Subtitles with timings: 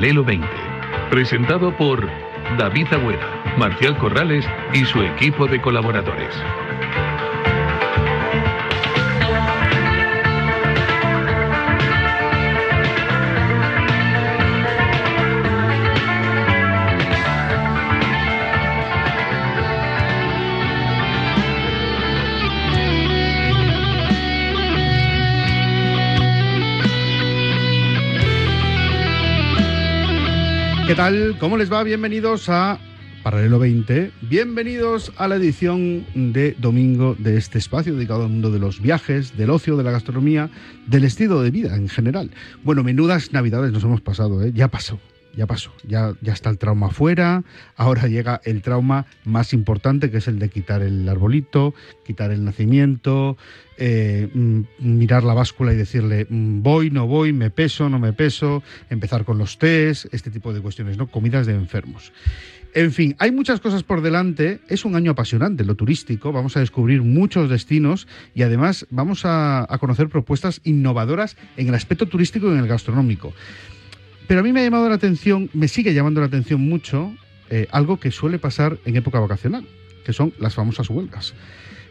[0.00, 0.46] Paralelo 20,
[1.10, 2.08] presentado por
[2.56, 6.34] David Agüera, Marcial Corrales y su equipo de colaboradores.
[30.90, 31.36] ¿Qué tal?
[31.38, 31.84] ¿Cómo les va?
[31.84, 32.80] Bienvenidos a
[33.22, 34.10] Paralelo 20.
[34.22, 39.36] Bienvenidos a la edición de domingo de este espacio dedicado al mundo de los viajes,
[39.36, 40.50] del ocio, de la gastronomía,
[40.88, 42.32] del estilo de vida en general.
[42.64, 44.50] Bueno, menudas navidades nos hemos pasado, ¿eh?
[44.52, 44.98] Ya pasó,
[45.36, 47.44] ya pasó, ya, ya está el trauma fuera,
[47.76, 52.44] ahora llega el trauma más importante que es el de quitar el arbolito, quitar el
[52.44, 53.36] nacimiento,
[53.76, 58.12] eh, mm, mirar la báscula y decirle mm, voy, no voy, me peso, no me
[58.12, 61.06] peso, empezar con los test, este tipo de cuestiones, ¿no?
[61.06, 62.12] Comidas de enfermos.
[62.72, 64.60] En fin, hay muchas cosas por delante.
[64.68, 66.30] Es un año apasionante lo turístico.
[66.30, 71.74] Vamos a descubrir muchos destinos y además vamos a, a conocer propuestas innovadoras en el
[71.74, 73.34] aspecto turístico y en el gastronómico.
[74.30, 77.12] Pero a mí me ha llamado la atención, me sigue llamando la atención mucho,
[77.48, 79.66] eh, algo que suele pasar en época vacacional,
[80.04, 81.34] que son las famosas huelgas.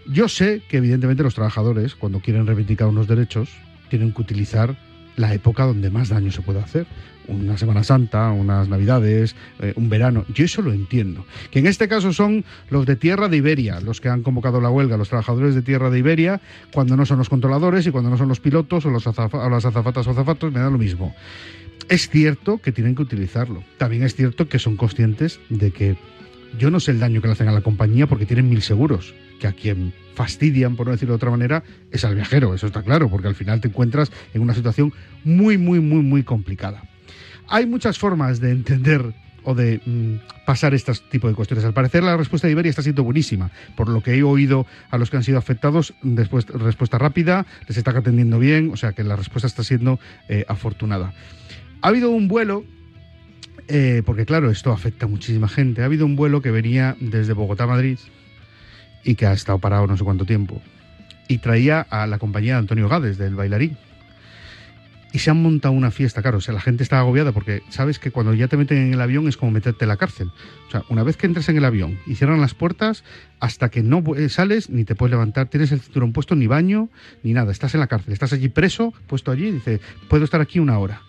[0.08, 3.50] Yo sé que evidentemente los trabajadores, cuando quieren reivindicar unos derechos,
[3.90, 4.78] tienen que utilizar
[5.18, 6.88] la época donde más daño se puede hacer.
[7.28, 10.24] Una Semana Santa, unas Navidades, eh, un verano.
[10.34, 11.26] Yo eso lo entiendo.
[11.52, 14.70] Que en este caso son los de Tierra de Iberia, los que han convocado la
[14.70, 16.40] huelga, los trabajadores de Tierra de Iberia,
[16.72, 19.66] cuando no son los controladores y cuando no son los pilotos o, los o las
[19.66, 21.14] azafatas o azafatos, me da lo mismo.
[21.90, 23.64] Es cierto que tienen que utilizarlo.
[23.80, 25.98] También es cierto que son conscientes de que
[26.60, 29.16] yo no sé el daño que le hacen a la compañía porque tienen mil seguros,
[29.40, 32.84] que a quien fastidian, por no decirlo de otra manera, es al viajero, eso está
[32.84, 36.84] claro, porque al final te encuentras en una situación muy, muy, muy, muy complicada.
[37.48, 41.66] Hay muchas formas de entender o de mm, pasar este tipo de cuestiones.
[41.66, 43.50] Al parecer la respuesta de Iberia está siendo buenísima.
[43.76, 47.78] Por lo que he oído a los que han sido afectados, después, respuesta rápida, les
[47.78, 51.14] está atendiendo bien, o sea que la respuesta está siendo eh, afortunada.
[51.82, 52.66] Ha habido un vuelo,
[53.68, 57.34] eh, porque claro, esto afecta a muchísima gente, ha habido un vuelo que venía desde
[57.34, 57.98] Bogotá Madrid
[59.04, 60.62] y que ha estado parado no sé cuánto tiempo.
[61.30, 63.78] Y traía a la compañía de Antonio Gades, del bailarín.
[65.12, 66.38] Y se han montado una fiesta, claro.
[66.38, 69.02] O sea, la gente está agobiada porque sabes que cuando ya te meten en el
[69.02, 70.32] avión es como meterte en la cárcel.
[70.68, 73.04] O sea, una vez que entres en el avión y cierran las puertas,
[73.40, 76.90] hasta que no eh, sales ni te puedes levantar, tienes el cinturón puesto, ni baño,
[77.24, 77.52] ni nada.
[77.52, 80.78] Estás en la cárcel, estás allí preso, puesto allí, y dice, puedo estar aquí una
[80.78, 81.02] hora.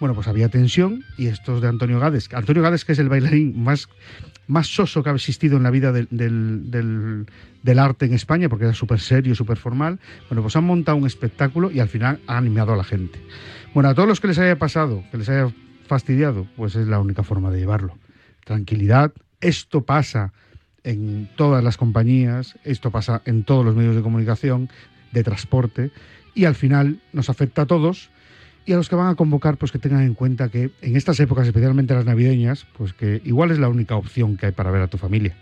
[0.00, 3.60] Bueno, pues había tensión y estos de Antonio Gades, Antonio Gades que es el bailarín
[3.60, 3.88] más,
[4.46, 8.74] más soso que ha existido en la vida del, del, arte en España, porque era
[8.74, 9.98] súper serio, súper formal,
[10.28, 13.18] bueno, pues han montado un espectáculo y al final han animado a la gente.
[13.74, 15.52] Bueno, a todos los que les haya pasado, que les haya
[15.86, 17.98] fastidiado, pues es la única forma de llevarlo.
[18.44, 20.32] Tranquilidad, esto pasa
[20.84, 24.70] en todas las compañías, esto pasa en todos los medios de comunicación,
[25.12, 25.90] de transporte,
[26.34, 28.10] y al final nos afecta a todos
[28.68, 31.18] y a los que van a convocar, pues que tengan en cuenta que en estas
[31.20, 34.82] épocas, especialmente las navideñas, pues que igual es la única opción que hay para ver
[34.82, 35.34] a tu familia.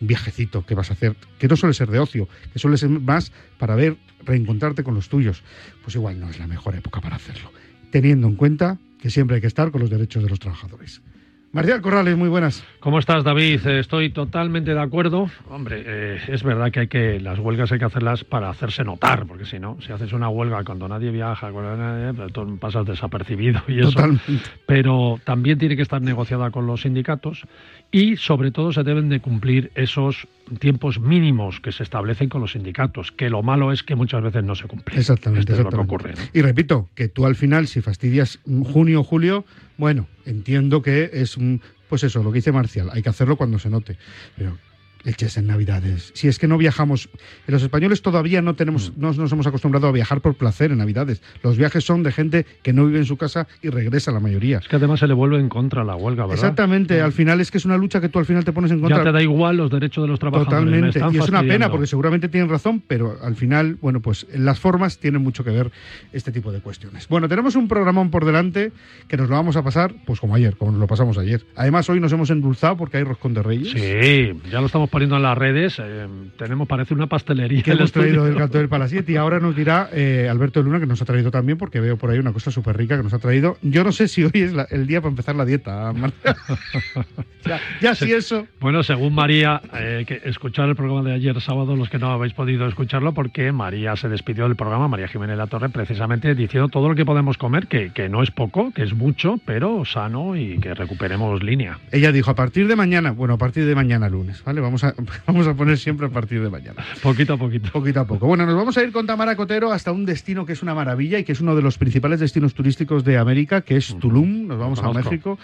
[0.00, 2.88] Un viajecito que vas a hacer, que no suele ser de ocio, que suele ser
[2.88, 5.42] más para ver, reencontrarte con los tuyos.
[5.82, 7.50] Pues igual no es la mejor época para hacerlo,
[7.90, 11.02] teniendo en cuenta que siempre hay que estar con los derechos de los trabajadores.
[11.52, 12.62] Marcial Corrales, muy buenas.
[12.78, 13.66] ¿Cómo estás, David?
[13.66, 15.28] Eh, Estoy totalmente de acuerdo.
[15.50, 19.26] Hombre, eh, es verdad que hay que las huelgas hay que hacerlas para hacerse notar,
[19.26, 22.86] porque si no, si haces una huelga cuando nadie viaja, cuando nadie, pues tú pasas
[22.86, 23.90] desapercibido y eso.
[23.90, 24.44] Totalmente.
[24.66, 27.42] Pero también tiene que estar negociada con los sindicatos
[27.90, 32.52] y, sobre todo, se deben de cumplir esos tiempos mínimos que se establecen con los
[32.52, 33.12] sindicatos.
[33.12, 34.98] Que lo malo es que muchas veces no se cumplen.
[34.98, 36.12] Exactamente, Esto es lo que exactamente.
[36.14, 36.30] ocurre.
[36.32, 36.38] ¿no?
[36.38, 38.40] Y repito, que tú al final, si fastidias
[38.72, 39.44] junio o julio,
[39.76, 43.58] bueno, entiendo que es un, pues eso, lo que dice Marcial, hay que hacerlo cuando
[43.58, 43.96] se note.
[44.36, 44.58] Pero
[45.02, 46.10] leches en Navidades.
[46.14, 47.08] Si es que no viajamos,
[47.46, 49.00] los españoles todavía no tenemos, Mm.
[49.00, 51.22] no nos hemos acostumbrado a viajar por placer en Navidades.
[51.42, 54.58] Los viajes son de gente que no vive en su casa y regresa la mayoría.
[54.58, 56.34] Es que además se le vuelve en contra la huelga, ¿verdad?
[56.36, 58.80] Exactamente, al final es que es una lucha que tú al final te pones en
[58.80, 58.98] contra.
[58.98, 60.50] Ya te da igual los derechos de los trabajadores.
[60.64, 60.98] me Totalmente.
[60.98, 64.58] están Y es una pena porque seguramente tienen razón, pero al final, bueno, pues las
[64.60, 65.70] formas tienen mucho que ver
[66.12, 67.08] este tipo de cuestiones.
[67.08, 68.72] Bueno, tenemos un programón por delante
[69.08, 71.44] que nos lo vamos a pasar, pues como ayer, como nos lo pasamos ayer.
[71.56, 73.70] Además, hoy nos hemos endulzado porque hay roscón de reyes.
[73.72, 75.76] Sí, ya lo estamos poniendo en las redes.
[75.82, 76.06] eh,
[76.36, 77.62] tenemos, parece una pastelería.
[77.62, 80.86] que hemos traído del canto del Palasiete y ahora nos dirá eh, Alberto Luna que
[80.86, 83.18] nos ha traído también porque veo por ahí una cosa súper rica que nos ha
[83.18, 83.56] traído.
[83.62, 86.36] Yo no sé si hoy es la- el día para empezar la dieta, Marta.
[87.44, 88.46] ya, ya si eso.
[88.60, 92.34] Bueno, según María, eh, que escuchar el programa de ayer sábado, los que no habéis
[92.34, 96.88] podido escucharlo, porque María se despidió del programa, María Jiménez La Torre, precisamente diciendo todo
[96.88, 100.58] lo que podemos comer, que, que no es poco, que es mucho, pero sano y
[100.58, 101.78] que recuperemos línea.
[101.92, 104.60] Ella dijo a partir de mañana, bueno, a partir de mañana lunes, ¿vale?
[104.60, 104.94] Vamos a,
[105.26, 106.84] vamos a poner siempre a partir de mañana.
[107.02, 107.70] Poquito a poquito.
[107.72, 108.26] Poquito a poco.
[108.26, 111.18] Bueno, nos vamos a ir con Tamara Cotero hasta un destino que es una maravilla
[111.18, 114.46] y que es uno de los principales destinos turísticos de América, que es Tulum.
[114.46, 114.90] Nos vamos a.
[114.92, 115.38] México.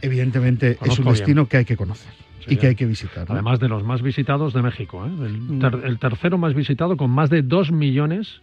[0.00, 1.14] Evidentemente es un bien.
[1.16, 2.12] destino que hay que conocer
[2.46, 3.28] y que hay que visitar.
[3.28, 3.34] ¿no?
[3.34, 5.08] Además de los más visitados de México, ¿eh?
[5.10, 5.52] Mm.
[5.52, 8.40] el, ter- el tercero más visitado con más de dos millones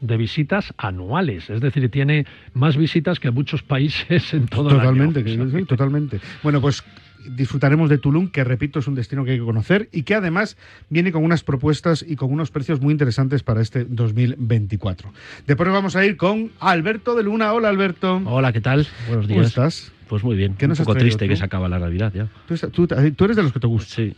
[0.00, 1.50] de visitas anuales.
[1.50, 5.44] Es decir, tiene más visitas que muchos países en todo Totalmente, el año.
[5.44, 6.20] O sea, sí, totalmente.
[6.42, 6.82] Bueno, pues
[7.30, 10.56] disfrutaremos de Tulum, que repito es un destino que hay que conocer y que además
[10.90, 15.12] viene con unas propuestas y con unos precios muy interesantes para este 2024.
[15.46, 17.52] Después vamos a ir con Alberto de Luna.
[17.52, 18.20] Hola Alberto.
[18.24, 18.86] Hola, ¿qué tal?
[19.08, 19.48] Buenos ¿Cómo días.
[19.48, 19.92] estás?
[20.08, 20.54] Pues muy bien.
[20.54, 21.28] ¿Qué Un poco triste tú?
[21.30, 22.28] que se acaba la Navidad ya.
[22.46, 23.94] ¿Tú, tú- tú eres de los que te gusta.
[23.94, 24.14] Sí.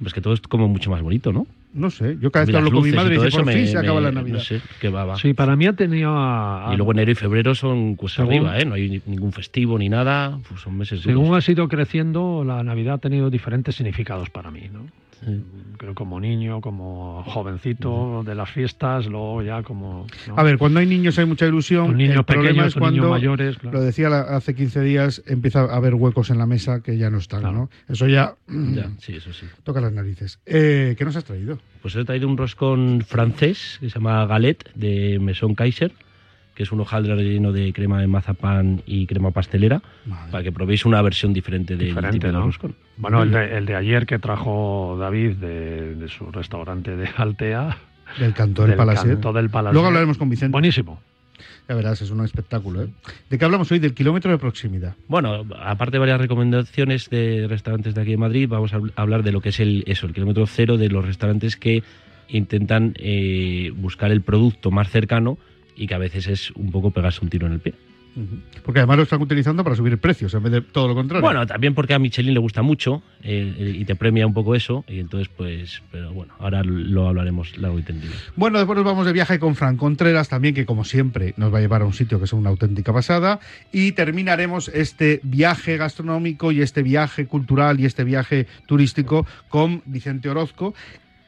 [0.00, 1.46] Pues que todo es como mucho más bonito, ¿no?
[1.74, 3.44] No sé, yo cada vez que hablo con mi y madre y todo dice, eso
[3.44, 4.38] por me- fin se acaba me- la Navidad.
[4.38, 5.16] No sé, qué va, va.
[5.16, 8.46] Sí, para mí ha tenido a, a- Y luego enero y febrero son cuesta Según-
[8.46, 8.64] arriba, ¿eh?
[8.64, 10.38] No hay ni- ningún festivo ni nada.
[10.48, 11.46] Pues son meses Según duros.
[11.48, 14.86] ha ido creciendo, la Navidad ha tenido diferentes significados para mí, ¿no?
[15.24, 15.44] Sí.
[15.78, 20.06] Creo como niño, como jovencito de las fiestas, luego ya como...
[20.26, 20.34] ¿no?
[20.38, 21.86] A ver, cuando hay niños hay mucha ilusión.
[21.88, 23.78] Con niños el problema pequeños, es con cuando, niños mayores, claro.
[23.78, 27.18] lo decía hace 15 días, empieza a haber huecos en la mesa que ya no
[27.18, 27.54] están, Claro.
[27.56, 27.70] ¿no?
[27.88, 29.46] Eso ya, Ya, sí, eso sí.
[29.64, 30.40] toca las narices.
[30.46, 31.58] Eh, ¿Qué nos has traído?
[31.82, 35.92] Pues he traído un roscón francés que se llama Galette de Maison Kaiser,
[36.58, 40.32] que es un hojaldre relleno de crema de mazapán y crema pastelera, Madre.
[40.32, 42.46] para que probéis una versión diferente del Diferente, típico ¿no?
[42.46, 42.74] roscón.
[42.96, 47.78] Bueno, el de, el de ayer que trajo David de, de su restaurante de Altea.
[48.18, 49.08] Del canto del, Palacet.
[49.12, 49.72] Canto del Palacet.
[49.74, 50.50] Luego hablaremos con Vicente.
[50.50, 51.00] Buenísimo.
[51.68, 52.82] Ya verás, es un espectáculo.
[52.82, 52.88] ¿eh?
[53.30, 53.78] ¿De qué hablamos hoy?
[53.78, 54.96] Del kilómetro de proximidad.
[55.06, 59.22] Bueno, aparte de varias recomendaciones de restaurantes de aquí de Madrid, vamos a habl- hablar
[59.22, 61.84] de lo que es el, eso, el kilómetro cero de los restaurantes que
[62.28, 65.38] intentan eh, buscar el producto más cercano
[65.78, 67.74] y que a veces es un poco pegarse un tiro en el pie.
[68.64, 71.22] Porque además lo están utilizando para subir precios, en vez de todo lo contrario.
[71.22, 74.54] Bueno, también porque a Michelin le gusta mucho eh, eh, y te premia un poco
[74.56, 78.12] eso, y entonces pues, pero bueno, ahora lo hablaremos largo y tendido.
[78.34, 81.58] Bueno, después nos vamos de viaje con Fran Contreras también, que como siempre nos va
[81.58, 83.38] a llevar a un sitio que es una auténtica pasada.
[83.72, 90.28] Y terminaremos este viaje gastronómico y este viaje cultural y este viaje turístico con Vicente
[90.28, 90.74] Orozco,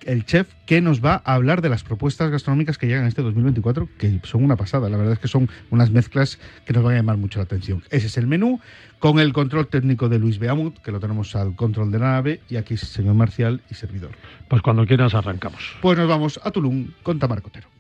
[0.05, 3.89] el chef que nos va a hablar de las propuestas gastronómicas que llegan este 2024,
[3.99, 4.89] que son una pasada.
[4.89, 7.83] La verdad es que son unas mezclas que nos van a llamar mucho la atención.
[7.91, 8.61] Ese es el menú,
[8.99, 12.41] con el control técnico de Luis Beamut, que lo tenemos al control de la nave,
[12.49, 14.13] y aquí señor Marcial y servidor.
[14.49, 15.77] Pues cuando quieras arrancamos.
[15.81, 17.80] Pues nos vamos a Tulum con Tamar Cotero.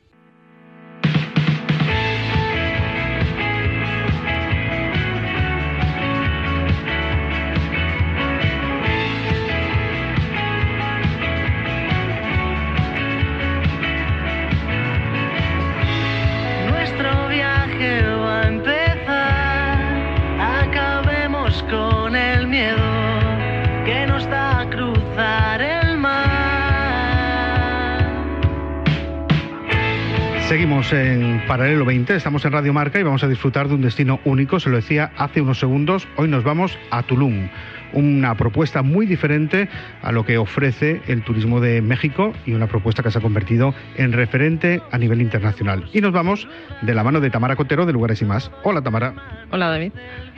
[30.50, 34.19] Seguimos en Paralelo 20, estamos en Radio Marca y vamos a disfrutar de un destino
[34.25, 37.49] único, se lo decía hace unos segundos, hoy nos vamos a Tulum,
[37.92, 39.69] una propuesta muy diferente
[40.02, 43.76] a lo que ofrece el turismo de México y una propuesta que se ha convertido
[43.95, 45.88] en referente a nivel internacional.
[45.92, 46.49] Y nos vamos
[46.83, 48.50] de la mano de Tamara Cotero de Lugares y Más.
[48.64, 49.14] Hola Tamara,
[49.52, 49.92] Hola David.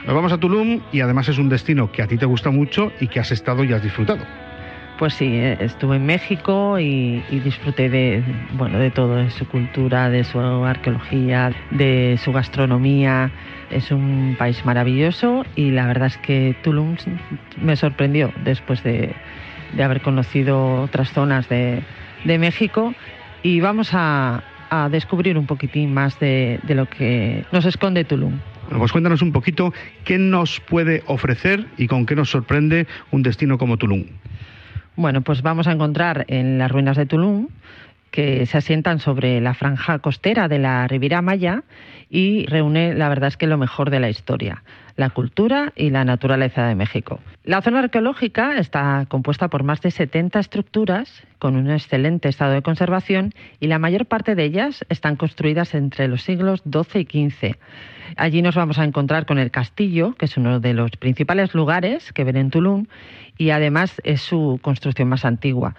[0.05, 2.91] nos vamos a Tulum y además es un destino que a ti te gusta mucho
[2.99, 4.23] y que has estado y has disfrutado.
[4.97, 8.23] Pues sí, eh, estuve en México y, disfruté de,
[8.53, 13.31] bueno, de todo, de su cultura, de su arqueología, de su gastronomía.
[13.71, 16.95] Es un país maravilloso y la verdad es que Tulum
[17.59, 19.13] me sorprendió después de,
[19.73, 21.81] de haber conocido otras zonas de,
[22.23, 22.93] de México
[23.41, 28.33] y vamos a, a descubrir un poquitín más de, de lo que nos esconde Tulum.
[28.65, 29.73] Bueno, pues cuéntanos un poquito
[30.05, 34.05] qué nos puede ofrecer y con qué nos sorprende un destino como Tulum.
[34.95, 37.47] Bueno, pues vamos a encontrar en las ruinas de Tulum
[38.11, 41.63] que se asientan sobre la franja costera de la Riviera Maya
[42.11, 44.61] y reúne, la verdad es que lo mejor de la historia,
[44.97, 47.19] la cultura y la naturaleza de México.
[47.43, 52.61] La zona arqueológica está compuesta por más de 70 estructuras con un excelente estado de
[52.61, 57.57] conservación y la mayor parte de ellas están construidas entre los siglos XII y XV.
[58.15, 62.13] Allí nos vamos a encontrar con el castillo, que es uno de los principales lugares
[62.13, 62.85] que ven en Tulum
[63.37, 65.75] y además es su construcción más antigua.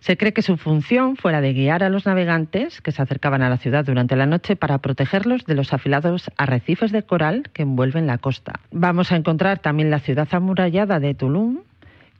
[0.00, 3.40] Se cree que su función fue la de guiar a los navegantes que se acercaban
[3.40, 7.62] a la ciudad durante la noche para protegerlos de los afilados arrecifes de coral que
[7.62, 8.60] envuelven la costa.
[8.70, 11.60] Vamos a encontrar también la ciudad amurallada de Tulum,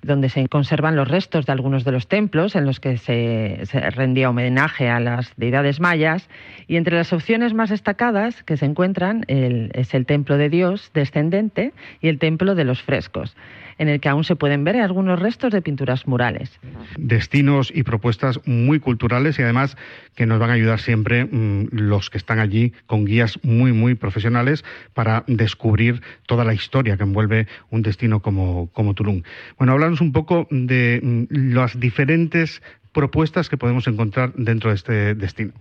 [0.02, 3.60] donde se conservan los restos de algunos de los templos en los que se,
[3.90, 6.28] rendía homenaje a las deidades mayas.
[6.66, 11.72] Y entre las opciones más destacadas que se encuentran es el templo de Dios descendente
[12.00, 13.36] y el templo de los frescos
[13.78, 16.58] en el que aún se pueden ver algunos restos de pinturas murales.
[16.96, 19.76] Destinos y propuestas muy culturales y además
[20.14, 23.94] que nos van a ayudar siempre mm, los que están allí con guías muy, muy
[23.94, 24.64] profesionales
[24.94, 29.22] para descubrir toda la historia que envuelve un destino como, como Tulum.
[29.58, 35.14] Bueno, hablarnos un poco de mm, las diferentes propuestas que podemos encontrar dentro de este
[35.14, 35.52] destino.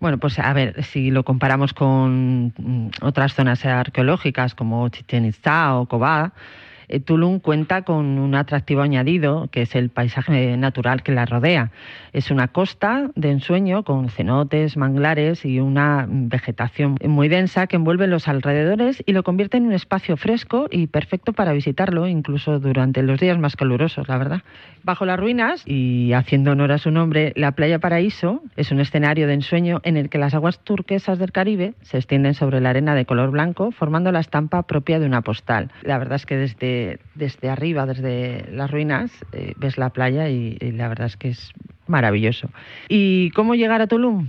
[0.00, 5.76] Bueno, pues a ver, si lo comparamos con mm, otras zonas arqueológicas como Chichen Itza
[5.76, 6.32] o Cobá,
[7.04, 11.70] Tulum cuenta con un atractivo añadido, que es el paisaje natural que la rodea.
[12.12, 18.06] Es una costa de ensueño con cenotes, manglares y una vegetación muy densa que envuelve
[18.06, 23.02] los alrededores y lo convierte en un espacio fresco y perfecto para visitarlo, incluso durante
[23.02, 24.42] los días más calurosos, la verdad.
[24.84, 29.26] Bajo las ruinas, y haciendo honor a su nombre, la playa Paraíso es un escenario
[29.26, 32.94] de ensueño en el que las aguas turquesas del Caribe se extienden sobre la arena
[32.94, 35.70] de color blanco, formando la estampa propia de una postal.
[35.82, 36.71] La verdad es que desde
[37.14, 41.52] desde, arriba, desde las ruinas, eh, ves la playa y, la verdad es que es
[41.86, 42.48] maravilloso.
[42.88, 44.28] ¿Y cómo llegar a Tulum?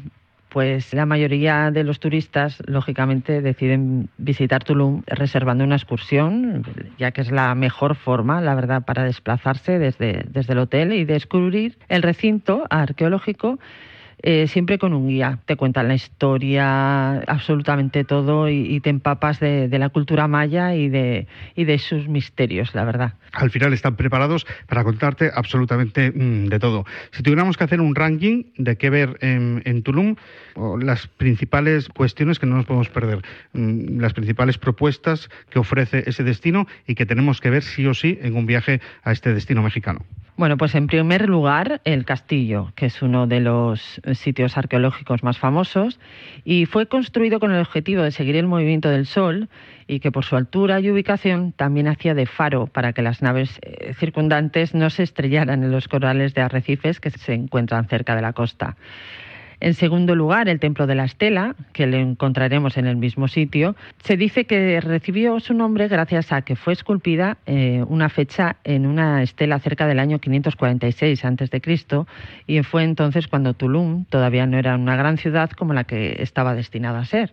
[0.50, 6.64] Pues la mayoría de los turistas, lógicamente, deciden visitar Tulum reservando una excursión,
[7.00, 11.06] ya que es la mejor forma, la verdad, para desplazarse desde, desde el hotel y
[11.06, 13.58] descubrir el recinto arqueológico
[14.26, 15.40] eh, siempre con un guía.
[15.46, 21.28] Te cuentan la historia, absolutamente todo, y, te empapas de, la cultura maya y de,
[21.58, 23.14] de sus misterios, la verdad.
[23.34, 26.86] Al final están preparados para contarte absolutamente mm, de todo.
[27.12, 30.16] Si tuviéramos que hacer un ranking de qué ver en, Tulum,
[30.80, 36.24] las principales cuestiones que no nos podemos perder, mm, las principales propuestas que ofrece ese
[36.24, 39.62] destino y que tenemos que ver sí o sí en un viaje a este destino
[39.62, 40.06] mexicano.
[40.36, 45.38] Bueno, pues en primer lugar el castillo, que es uno de los sitios arqueológicos más
[45.38, 46.00] famosos
[46.44, 49.48] y fue construido con el objetivo de seguir el movimiento del Sol
[49.88, 53.60] y que por su altura y ubicación también hacía de faro para que las naves
[53.62, 58.24] eh, circundantes no se estrellaran en los corales de arrecifes que se encuentran cerca de
[58.24, 58.76] la costa.
[59.64, 63.78] En segundo lugar, el Templo de la Estela, que lo encontraremos en el mismo sitio,
[64.04, 68.86] se dice que recibió su nombre gracias a que fue esculpida eh, una fecha en
[68.86, 72.06] una estela cerca del año 546 a.C.
[72.46, 76.56] y fue entonces cuando Tulum todavía no era una gran ciudad como la que estaba
[76.56, 77.32] destinada a ser.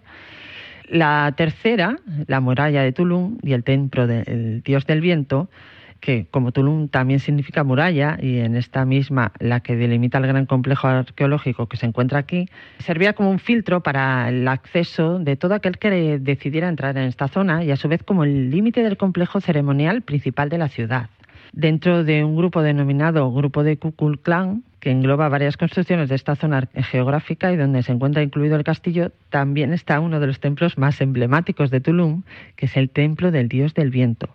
[0.88, 1.96] La tercera,
[2.28, 5.50] la muralla de Tulum y el templo del dios del viento,
[6.00, 10.46] que como Tulum también significa muralla y en esta misma la que delimita el gran
[10.46, 15.54] complejo arqueológico que se encuentra aquí, servía como un filtro para el acceso de todo
[15.54, 18.96] aquel que decidiera entrar en esta zona y a su vez como el límite del
[18.96, 21.10] complejo ceremonial principal de la ciudad.
[21.52, 26.68] Dentro de un grupo denominado Grupo de Kukulcán, que engloba varias construcciones de esta zona
[26.74, 31.00] geográfica y donde se encuentra incluido el castillo, también está uno de los templos más
[31.00, 32.22] emblemáticos de Tulum,
[32.56, 34.30] que es el Templo del Dios del Viento.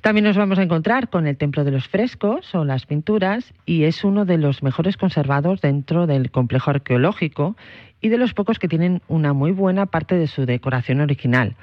[0.00, 3.84] También nos vamos a encontrar con el Templo de los Frescos o las pinturas y
[3.84, 7.54] es uno de los mejores conservados dentro del complejo arqueológico
[8.00, 11.54] y de los pocos que tienen una muy buena parte de su decoración original.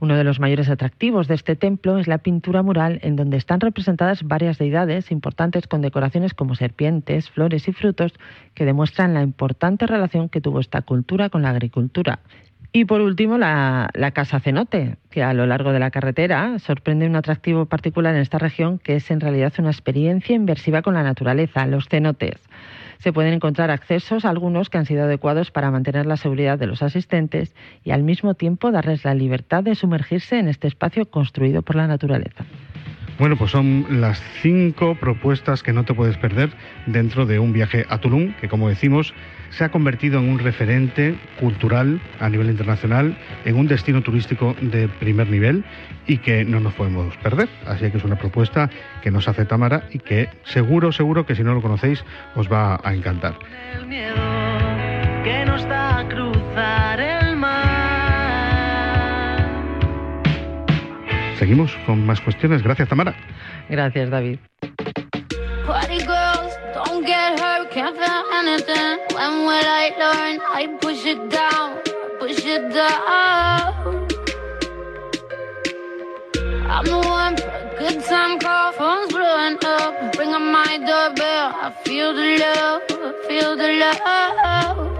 [0.00, 3.60] Uno de los mayores atractivos de este templo es la pintura mural en donde están
[3.60, 8.12] representadas varias deidades importantes con decoraciones como serpientes, flores y frutos
[8.54, 12.18] que demuestran la importante relación que tuvo esta cultura con la agricultura
[12.76, 17.14] y por último, la, Casa Cenote, que a lo largo de la carretera sorprende un
[17.14, 21.66] atractivo particular en esta región, que es en realidad una experiencia inversiva con la naturaleza,
[21.66, 22.34] los cenotes.
[22.98, 26.82] Se pueden encontrar accesos, algunos que han sido adecuados para mantener la seguridad de los
[26.82, 27.54] asistentes
[27.84, 31.86] y al mismo tiempo darles la libertad de sumergirse en este espacio construido por la
[31.86, 32.44] naturaleza.
[33.18, 36.50] Bueno, pues son las cinco propuestas que no te puedes perder
[36.86, 39.14] dentro de un viaje a Tulum, que como decimos
[39.50, 44.88] se ha convertido en un referente cultural a nivel internacional, en un destino turístico de
[44.88, 45.64] primer nivel
[46.08, 47.48] y que no nos podemos perder.
[47.66, 48.68] Así que es una propuesta
[49.02, 52.80] que nos hace Tamara y que seguro, seguro que si no lo conocéis os va
[52.82, 53.38] a encantar.
[61.44, 62.62] Seguimos con más cuestiones.
[62.62, 63.14] Gracias, Tamara.
[63.68, 64.38] Gracias, David.
[76.66, 80.16] I'm the one for a good time call, phone's blowing up.
[80.16, 84.93] Bring on my doorbell, I feel the love, I feel the love.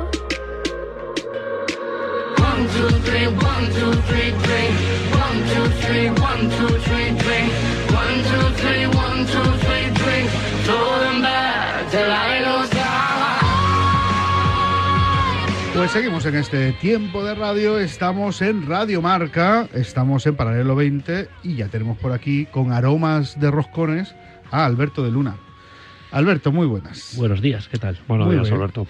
[15.75, 21.29] Pues seguimos en este tiempo de radio, estamos en Radio Marca, estamos en Paralelo 20
[21.43, 24.15] y ya tenemos por aquí con aromas de roscones
[24.51, 25.37] a Alberto de Luna.
[26.13, 27.15] Alberto, muy buenas.
[27.19, 27.99] Buenos días, ¿qué tal?
[28.07, 28.61] Buenos Muy días, bien.
[28.61, 28.87] Alberto.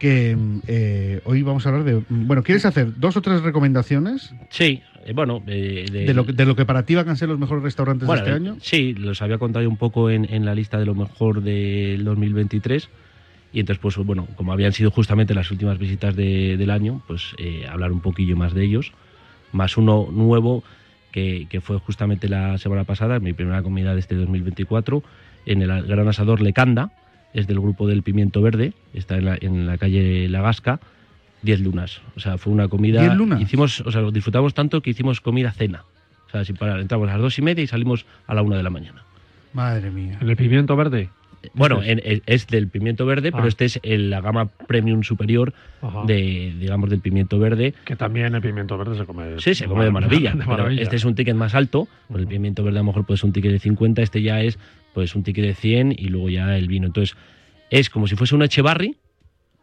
[0.00, 2.02] Que eh, hoy vamos a hablar de...
[2.08, 4.82] Bueno, ¿quieres hacer dos o tres recomendaciones Sí,
[5.14, 7.38] bueno, eh, de, de lo, que- de lo que para ti van a ser los
[7.38, 8.56] mejores restaurantes Bueno, de este año?
[8.60, 12.88] Sí, los había contado un poco en, en la lista de lo mejor del 2023.
[13.54, 17.34] Y entonces, pues bueno, como habían sido justamente las últimas visitas de- del año, pues
[17.38, 18.92] eh, hablar un poquillo más de ellos.
[19.52, 20.64] Más uno nuevo
[21.10, 25.02] que, que fue justamente la semana pasada, mi primera comida de este 2024,
[25.44, 26.90] en el Gran Asador Lecanda,
[27.34, 30.80] es del grupo del Pimiento Verde, está en la, en la calle La Gasca,
[31.42, 32.00] 10 lunas.
[32.16, 33.00] O sea, fue una comida...
[33.02, 33.40] ¿Diez lunas?
[33.40, 35.84] Hicimos, o sea, lo disfrutamos tanto que hicimos comida-cena.
[36.28, 36.80] O sea, sin parar.
[36.80, 39.02] Entramos a las dos y media y salimos a la una de la mañana.
[39.52, 40.18] Madre mía.
[40.20, 41.10] ¿En el pimiento verde?
[41.54, 41.88] Bueno, es?
[41.88, 43.48] en- en- es del pimiento verde, pero Ah.
[43.48, 46.04] este es el- la gama premium superior Ajá.
[46.06, 47.74] de, digamos, del pimiento verde.
[47.84, 49.24] Que también el pimiento verde se come.
[49.40, 50.30] Sí, se come de maravilla.
[50.34, 50.82] De pero maravilla.
[50.82, 51.88] este es un ticket más alto.
[52.08, 54.40] Pues el pimiento verde a lo mejor puede ser un ticket de 50, este ya
[54.40, 54.58] es
[54.94, 56.86] pues un ticket de 100 y luego ya el vino.
[56.86, 57.16] Entonces,
[57.70, 58.94] es como si fuese un Echevarri,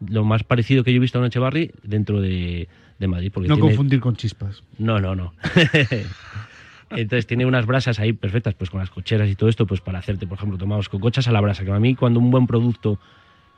[0.08, 3.30] lo más parecido que yo he visto a un Echevarri dentro de, de Madrid.
[3.32, 4.62] Porque No tiene- confundir con chispas.
[4.78, 5.34] No, no, no.
[6.90, 10.00] Entonces tiene unas brasas ahí perfectas, pues con las cocheras y todo esto, pues para
[10.00, 12.98] hacerte, por ejemplo, tomamos cocochas a la brasa, que a mí cuando un buen producto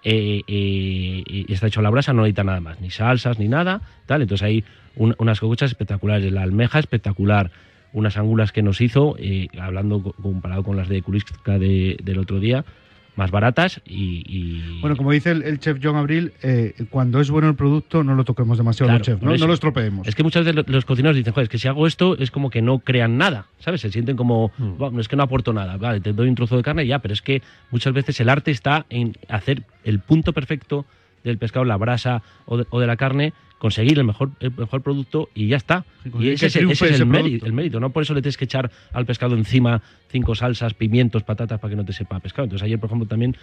[0.05, 3.49] eh, eh, eh, está hecho a la brasa no necesita nada más, ni salsas, ni
[3.49, 4.21] nada, tal.
[4.23, 4.65] Entonces hay
[4.97, 7.51] un- unas cocochas espectaculares, la almeja espectacular,
[7.95, 12.19] unas angulas que nos hizo, eh, hablando co- comparado con las de Kuristka de- del
[12.19, 12.67] otro día,
[13.17, 14.23] más baratas y...
[14.27, 18.03] y- Bueno, como dice el, el chef John Abril, eh, cuando es bueno el producto
[18.03, 19.47] no lo toquemos demasiado, Claro, los chefs, por ¿no?
[19.47, 20.09] lo estropeemos.
[20.09, 22.31] Es que muchas veces lo- los cocineros dicen, joder, es que si hago esto es
[22.31, 23.81] como que no crean nada, ¿sabes?
[23.83, 24.79] Se sienten como, Mm.
[24.79, 26.89] "Buah, no es que no aporto nada, vale, te doy un trozo de carne y
[26.89, 30.87] ya, pero es que muchas veces el arte está en hacer el punto perfecto
[31.23, 34.83] del pescado, la brasa o de, o de la carne, conseguir el mejor, el mejor
[34.83, 35.85] producto y ya está.
[36.19, 37.47] Y ese es, el- triunfe ese es ese el, mérito, producto.
[37.47, 37.91] el mérito, ¿no?
[37.91, 41.77] Por eso le tienes que echar al pescado encima cinco salsas, pimientos, patatas para que
[41.77, 42.45] no te sepa pescado.
[42.47, 43.37] Entonces ayer, por ejemplo, también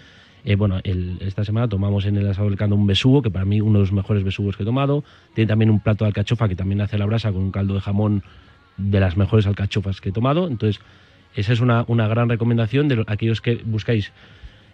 [0.43, 3.45] eh, bueno, el- esta semana tomamos en el asado del caldo un besugo, que para
[3.45, 5.05] mí uno de los mejores besugos que he tomado.
[5.35, 7.79] Tiene también un plato de alcachofa que también hace la brasa con un caldo de
[7.81, 8.23] jamón
[8.77, 10.47] de las mejores alcachofas que he tomado.
[10.49, 10.81] Entonces,
[11.35, 14.11] esa es una, una gran recomendación de lo- aquellos que buscáis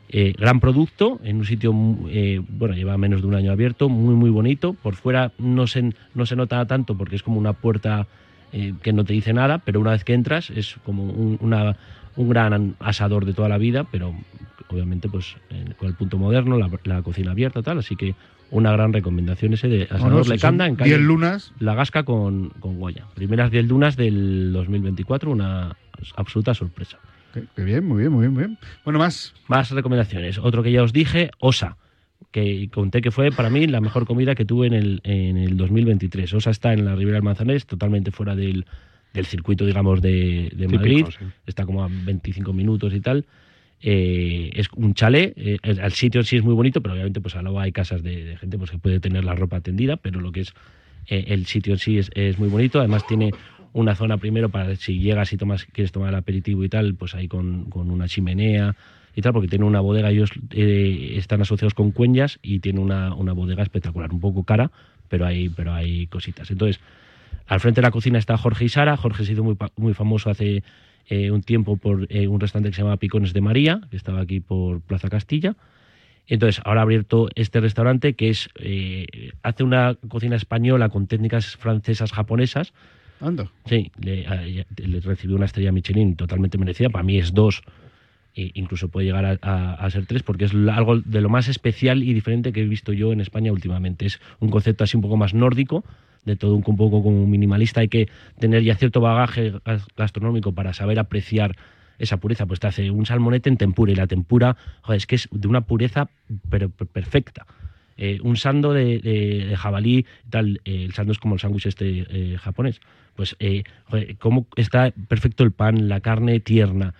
[0.09, 1.73] eh, gran producto en un sitio,
[2.09, 4.73] eh, bueno, lleva menos de un año abierto, muy, muy bonito.
[4.81, 8.07] Por fuera no se, no se nota tanto porque es como una puerta
[8.51, 11.75] eh, que no te dice nada, pero una vez que entras es como un, una-
[12.15, 14.13] un gran asador de toda la vida, pero
[14.69, 15.35] obviamente pues
[15.77, 17.79] con el punto moderno, la, la cocina abierta, tal.
[17.79, 18.15] Así que
[18.51, 22.03] una gran recomendación ese de asador no, si Lecanda en calle 10 lunas, La Gasca
[22.03, 23.05] con, con Goya.
[23.15, 25.75] Primeras 10 lunas del 2024, una
[26.15, 26.99] absoluta sorpresa.
[27.57, 28.57] Bien, muy bien, muy bien, muy bien.
[28.83, 29.33] Bueno, más.
[29.47, 30.37] Más recomendaciones.
[30.37, 31.77] Otro que ya os dije, Osa,
[32.31, 35.57] que conté que fue para mí la mejor comida que tuve en el, en el
[35.57, 36.33] 2023.
[36.33, 38.65] Osa está en la Ribera del Manzanés, totalmente fuera del,
[39.13, 41.05] del circuito, digamos, de, de Típico, Madrid.
[41.17, 41.25] sí.
[41.45, 43.25] Está como a 25 minutos y tal.
[43.81, 47.21] Eh, es un chalet, eh, el, el sitio en sí es muy bonito, pero obviamente
[47.21, 49.97] pues al lado hay casas de, de gente pues, que puede tener la ropa tendida,
[49.97, 50.53] pero lo que es
[51.07, 52.79] eh, el sitio en sí es, es muy bonito.
[52.79, 53.31] Además tiene
[53.75, 57.13] una zona primero para si llegas y tomas, quieres tomar el aperitivo y tal, pues
[57.13, 58.73] ahí con, con una chimenea
[59.13, 63.13] y tal, porque tiene una bodega, ellos eh, están asociados con Cueñas y tiene una,
[63.13, 64.71] una bodega espectacular, un poco cara,
[65.09, 66.49] pero hay, pero hay cositas.
[66.51, 66.79] Entonces,
[67.47, 68.95] al frente de la cocina está Jorge y Sara.
[68.95, 70.63] Jorge se hizo muy, muy famoso hace
[71.09, 74.21] eh, un tiempo por eh, un restaurante que se llama Picones de María, que estaba
[74.21, 75.57] aquí por Plaza Castilla.
[76.27, 78.49] Entonces, ahora ha abierto este restaurante que es
[79.43, 82.73] hace una cocina española con técnicas francesas, japonesas.
[83.21, 83.49] Anda.
[83.65, 86.89] Sí, le, a- le recibió una estrella Michelin totalmente merecida.
[86.89, 87.61] Para mí es dos,
[88.35, 91.47] e incluso puede llegar a, a- a ser tres, porque es algo de lo más
[91.47, 94.05] especial y diferente que he visto yo en España últimamente.
[94.05, 95.83] Es un concepto así un poco más nórdico,
[96.25, 100.73] de todo un poco como minimalista, hay que tener ya cierto bagaje gas- gastronómico para
[100.73, 101.55] saber apreciar
[101.99, 102.45] esa pureza.
[102.45, 105.47] Pues te hace un salmonete en tempura y la tempura, joder, es que es de
[105.47, 106.09] una pureza
[106.91, 107.45] perfecta.
[107.97, 112.37] Eh, un sando de, jabalí, tal, eh, el sando es como el sándwich este eh,
[112.37, 112.81] japonés.
[113.15, 113.37] Pues,
[114.19, 116.93] cómo está perfecto el pan, la carne tierna.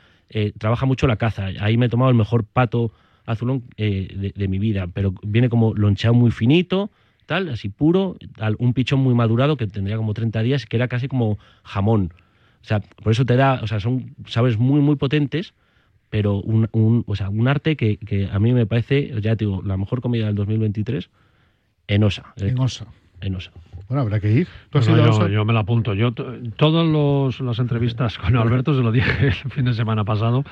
[0.58, 1.48] Trabaja mucho la caza.
[1.60, 2.94] Ahí me he tomado el mejor pato
[3.26, 6.90] azulón de, de mi vida, pero viene como loncheado muy finito,
[7.26, 10.88] tal, así puro, tal, un pichón muy madurado que tendría como 30 días, que era
[10.88, 12.14] casi como jamón.
[12.62, 15.54] O sea, por eso te da, o sea, son sabores muy, muy potentes,
[16.10, 19.46] pero un, un- o sea, un arte que, que a mí me parece, ya te
[19.46, 21.10] digo, la mejor comida del 2023
[21.88, 22.34] en Osa.
[22.38, 22.86] eh, En Osa.
[23.22, 23.52] en Osa.
[23.88, 24.48] Bueno, habrá que ir.
[24.72, 25.30] ¿Tú has Bueno, ido a yo, Osa?
[25.32, 25.94] yo me la apunto.
[25.94, 30.04] Yo to- todas los- las entrevistas con Alberto se lo dije el fin de semana
[30.06, 30.44] pasado.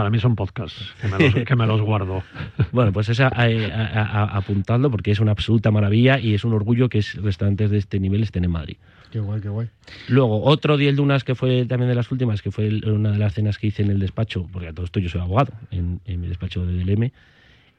[0.00, 2.22] Para mí son podcasts que me los, que me los guardo.
[2.72, 6.42] Bueno, pues esa, eh, a- a- a- apuntadlo porque es una absoluta maravilla y es
[6.42, 8.76] un orgullo que es- restaurantes de este nivel estén en Madrid.
[9.10, 9.68] Qué guay, qué guay.
[10.08, 13.18] Luego, otro Diel Dunas que fue también de las últimas, que fue el- una de
[13.18, 16.00] las cenas que hice en el despacho, porque a todo esto yo soy abogado, en,
[16.06, 17.12] en mi despacho de DLM.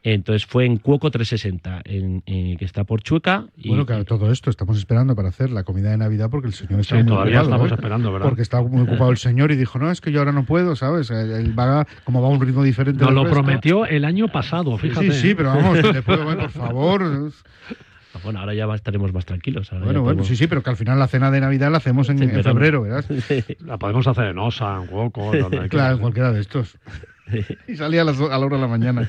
[0.04, 3.46] Entonces fue en Cuoco 360, en, en- que está por Chueca.
[3.56, 6.54] Y, Bueno, claro, todo esto estamos esperando para hacer la comida de Navidad porque el
[6.54, 7.56] señor está Sí, muy todavía ocupado.
[7.56, 7.76] estamos ¿eh?
[7.76, 8.28] esperando, ¿verdad?
[8.30, 10.76] Porque está muy ocupado el señor y dijo, no, es que yo ahora no puedo,
[10.76, 11.12] ¿sabes?
[11.12, 13.04] Él, va, como va a un ritmo diferente.
[13.04, 15.12] Nos lo prometió el año pasado, fíjate.
[15.12, 17.32] Sí, sí, pero vamos, le puedo, ver, por favor.
[18.24, 19.72] Bueno, ahora ya estaremos más tranquilos.
[19.72, 21.78] ahora Bueno, bueno, podemos- sí, sí, pero que al final la cena de Navidad la
[21.78, 23.06] hacemos en, Sí, en pero- febrero, ¿verdad?
[23.66, 26.78] La podemos hacer en Osa, en donde que- Claro, en cualquiera de estos.
[27.68, 29.08] Y salía a, las, do- a la hora de la mañana.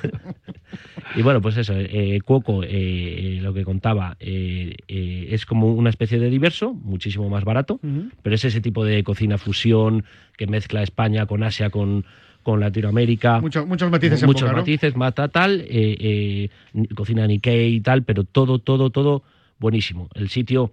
[1.16, 5.90] Y bueno, pues eso, eh, Cuoco, eh, lo que contaba, eh, eh, es como una
[5.90, 7.80] especie de diverso, muchísimo más barato,
[8.22, 10.04] pero es ese tipo de cocina fusión
[10.36, 12.04] que mezcla España con Asia, con,
[12.42, 13.40] con Latinoamérica.
[13.40, 14.56] Muchos, muchos matices en muchos ¿no?
[14.56, 16.48] matices, mata tal, eh, eh,
[16.94, 19.22] cocina Nikkei y tal, pero todo, todo, todo
[19.58, 20.08] buenísimo.
[20.14, 20.72] El sitio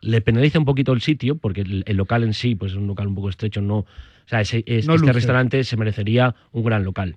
[0.00, 2.86] le penaliza un poquito el sitio, porque el, el local en sí, pues es un
[2.86, 3.78] local un poco estrecho, no.
[3.78, 3.86] O
[4.26, 5.12] sea, ese- es- No este luce.
[5.12, 7.16] restaurante se merecería un gran local.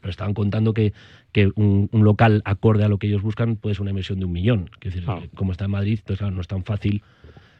[0.00, 0.92] Pero estaban contando que,
[1.32, 4.24] que un, un local acorde a lo que ellos buscan puede ser una inversión de
[4.26, 4.70] un millón.
[4.80, 7.02] Es decir, que como está en Madrid, entonces claro, no es tan fácil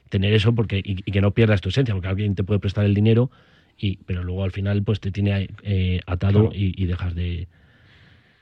[0.09, 2.85] tener eso porque y, y que no pierdas tu esencia, porque alguien te puede prestar
[2.85, 3.31] el dinero,
[3.81, 6.55] y, pero luego al final pues te tiene eh, atado Claro.
[6.55, 7.49] y, y dejas de,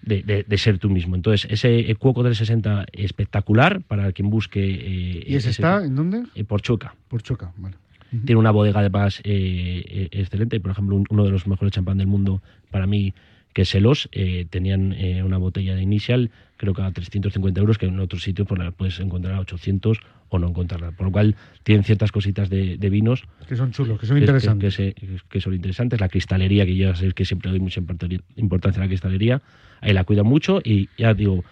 [0.03, 1.14] de, de- de ser tú mismo.
[1.16, 4.61] Entonces, ese Cuoco 360 espectacular para quien busque.
[4.62, 6.22] eh, ¿Y ese está en dónde?
[6.35, 6.94] eh, por Chueca.
[7.09, 7.77] Por Choca, vale.
[8.24, 8.81] Tiene una bodega
[9.24, 10.59] eh, eh, excelente.
[10.61, 13.12] Por ejemplo, un- uno de los mejores champán del mundo para mí,
[13.59, 17.87] que Selos, eh, tenían eh, una botella de Initial, creo que a 350 euros, que
[17.87, 20.92] en otros sitios pues, la puedes encontrar a 800 o no encontrarla.
[20.92, 24.21] Por lo cual, tienen ciertas cositas de, de vinos Que son chulos, que son que-
[24.21, 24.77] interesantes.
[24.77, 25.99] Que, que se- que son interesantes.
[26.01, 29.42] La cristalería, que ya sabéis que siempre doy mucha importan- importancia a la cristalería,
[29.81, 31.44] ahí la cuidan mucho y ya digo,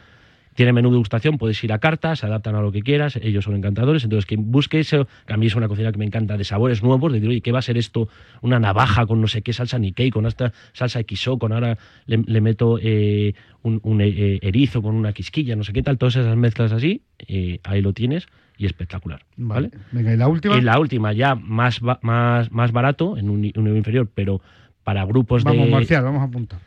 [0.56, 3.44] tiene menú de degustación, puedes ir a carta, se adaptan a lo que quieras, ellos
[3.44, 6.36] son encantadores, entonces quien busque eso, que a mí es una cocina que me encanta,
[6.36, 8.08] de sabores nuevos, de decir, oye, ¿qué va a ser esto?
[8.42, 12.22] Una navaja con no sé qué salsa Nikkei, con esta salsa XO, con ahora le,
[12.26, 16.16] le meto eh, un, un, eh, erizo con una quisquilla, no sé qué tal, todas
[16.16, 18.26] esas mezclas así, eh, ahí lo tienes
[18.58, 19.20] y espectacular.
[19.36, 19.68] Vale.
[19.68, 19.84] ¿vale?
[19.92, 20.56] Venga, y la última.
[20.56, 24.40] Y la última, ya más, más, más barato, en un, ni- un nivel inferior, pero
[24.84, 26.60] para grupos Vamos, de, Marcial, vamos a apuntar.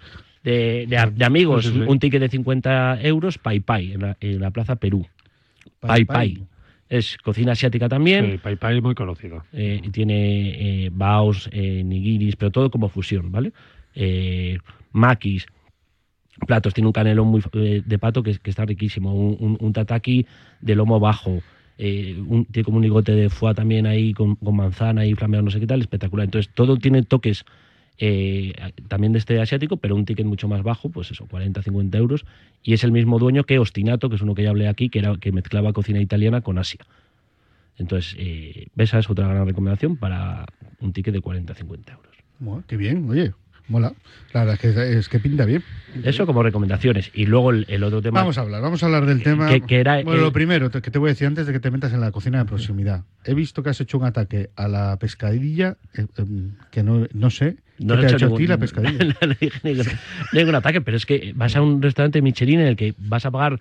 [0.44, 1.86] De, de amigos, Sí, sí, sí.
[1.88, 5.06] un ticket de 50 euros, Pai Pai, en la, en la Plaza Perú.
[5.80, 6.44] Pai Pai.
[6.90, 9.44] Es cocina asiática también, Sí, Pai Pai es muy conocido.
[9.54, 13.52] eh, tiene eh, baos, eh, nigiris, pero todo como fusión, ¿vale?
[13.94, 14.58] Eh,
[14.92, 15.46] makis,
[16.48, 19.74] platos, tiene un canelón muy, eh, de pato que, que está riquísimo, un, un- un
[19.74, 20.26] tataki
[20.62, 21.42] de lomo bajo,
[21.78, 25.44] eh, un- tiene como un ligote de foie también ahí con, con manzana y flameado,
[25.44, 26.26] no sé qué tal, espectacular.
[26.26, 27.46] Entonces, todo tiene toques
[28.00, 28.54] eh,
[28.88, 32.26] también de este asiático, pero un ticket mucho más bajo, pues eso, 40, 50 euros,
[32.64, 35.00] y es el mismo dueño que Ostinato, que es uno que ya hablé aquí, que,
[35.00, 36.80] era, que mezclaba cocina italiana con Asia.
[37.78, 40.46] Entonces, eh, esa es otra gran recomendación para
[40.80, 42.64] un ticket de 40, 50 euros.
[42.68, 43.34] Qué bien, oye,
[43.70, 43.94] mola.
[44.34, 45.64] La verdad es que, es que pinta bien.
[46.04, 47.10] Eso como recomendaciones.
[47.14, 48.20] Y luego el, el otro tema...
[48.20, 49.48] Vamos a hablar, vamos a hablar del tema.
[49.50, 51.60] que- que era bueno, lo primero te- que te voy a decir antes de que
[51.60, 53.04] te metas en la cocina de proximidad.
[53.26, 57.30] He visto que has hecho un ataque a la pescadilla, eh, em, que no, no
[57.30, 57.58] sé.
[57.78, 58.98] ¿Qué No te le ha he hecho a ti ningún- la pescadilla?
[59.22, 59.86] no dije ningún,
[60.34, 63.32] ningún ataque, pero es que vas a un restaurante Michelin en el que vas a
[63.32, 63.60] pagar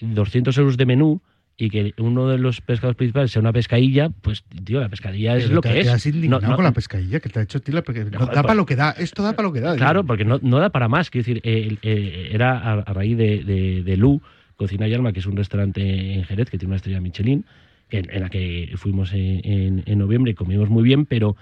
[0.00, 1.20] 200 euros de menú
[1.62, 5.44] y que uno de los pescados principales sea una pescadilla, pues, tío, la pescadilla es
[5.44, 5.88] Pero lo te- que te es.
[5.88, 7.82] has indignado No, no, con la pescadilla que te ha hecho ti la.
[7.86, 9.76] Joder, da para lo que da, esto da para lo que da.
[9.76, 11.10] Claro, porque no, no da para más.
[11.10, 14.22] Quiero decir, eh, eh, era a, a raíz de, de, de Lu,
[14.56, 17.44] Cocina y Alma, que es un restaurante en Jerez que tiene una estrella Michelin,
[17.90, 21.36] en, en la que fuimos en, en- en noviembre y comimos muy bien, pero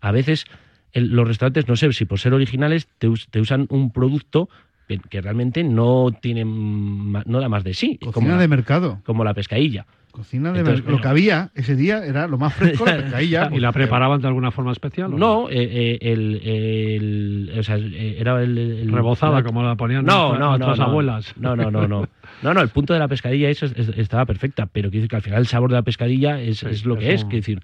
[0.00, 0.44] a veces
[0.92, 4.48] el- los restaurantes, no sé si por ser originales, te, us- te usan un producto
[4.86, 7.96] que, realmente no tiene no da más de sí.
[7.98, 9.00] Cocina como la- de mercado.
[9.04, 9.86] como la pescadilla.
[10.10, 13.50] Cocina de Entonces, lo que había ese día era lo más fresco, la pescadilla.
[13.52, 15.12] ¿Y la preparaban de alguna forma especial?
[15.12, 19.62] o No, eh, eh, el, el- o sea, eh, era el, el- Rebozada, la- como
[19.64, 20.84] la ponían no, nuestra- no, no, nuestras no.
[20.84, 21.34] abuelas.
[21.36, 22.06] No, no, no, no.
[22.42, 25.08] No, no, el punto de la pescadilla eso es- es- estaba perfecta, pero quiero decir
[25.10, 27.24] que al final el sabor de la pescadilla es, Sí, es lo que es es.
[27.24, 27.60] un- Quiero decir,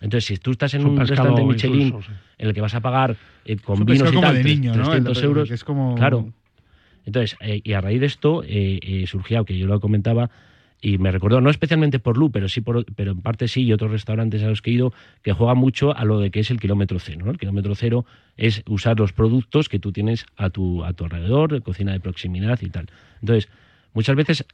[0.00, 2.12] entonces si tú estás en Es un restaurante Michelin sí.
[2.38, 3.10] en el que vas a pagar
[3.44, 4.84] eh, Es con un vinos y como tal, de niño, ¿no?
[4.84, 5.94] 300 El- euros, que es como...
[5.96, 6.32] Claro.
[7.10, 10.30] Entonces, eh, y a raíz de esto eh, eh, surgía, que yo lo comentaba,
[10.80, 13.72] y me recordó, no especialmente por Lu, pero sí por, pero en parte sí, y
[13.72, 16.52] otros restaurantes a los que he ido, que juegan mucho a lo de que es
[16.52, 17.22] el kilómetro cero.
[17.24, 17.32] ¿no?
[17.32, 21.60] El kilómetro cero es usar los productos que tú tienes a tu, a tu alrededor,
[21.62, 22.86] cocina de proximidad y tal.
[23.20, 23.50] Entonces,
[23.92, 24.46] muchas veces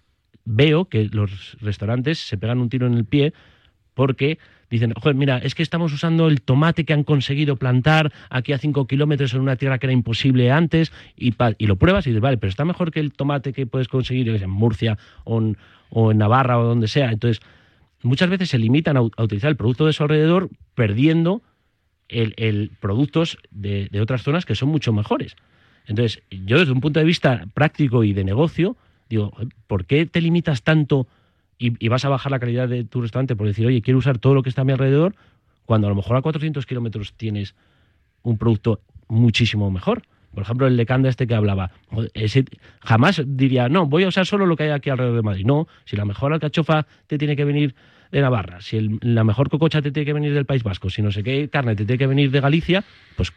[0.47, 3.35] veo que los restaurantes se pegan un tiro en el pie
[3.93, 4.39] porque
[4.71, 8.59] dicen, joder, mira, es que estamos usando el tomate que han conseguido plantar aquí a
[8.59, 11.35] 5 kilómetros en una tierra que era imposible antes y,
[11.67, 14.51] lo pruebas y dices, vale, pero está mejor que el tomate que puedes conseguir en
[14.51, 15.57] Murcia o en,
[15.91, 17.11] o en Navarra o donde sea.
[17.11, 17.43] Entonces,
[18.03, 21.43] muchas veces se limitan a, utilizar el producto de su alrededor perdiendo
[22.09, 25.37] el, el productos de, de otras zonas que son mucho mejores.
[25.87, 28.77] Entonces, yo desde un punto de vista práctico y de negocio,
[29.09, 29.33] digo,
[29.67, 31.07] ¿por qué te limitas tanto
[31.59, 34.35] y, vas a bajar la calidad de tu restaurante por decir, oye, quiero usar todo
[34.35, 35.15] lo que está a mi alrededor,
[35.65, 37.55] cuando a lo mejor a 400 kilómetros tienes
[38.23, 40.03] un producto muchísimo mejor?
[40.35, 41.71] Por ejemplo, el lecanda este que hablaba,
[42.81, 45.47] jamás diría, no, voy a usar solo lo que hay aquí alrededor de Madrid.
[45.47, 47.75] No, si la mejor alcachofa te tiene que venir
[48.13, 51.11] de Navarra, si la mejor cococha te tiene que venir del País Vasco, si no
[51.11, 52.85] sé qué carne te tiene que venir de Galicia,
[53.17, 53.33] pues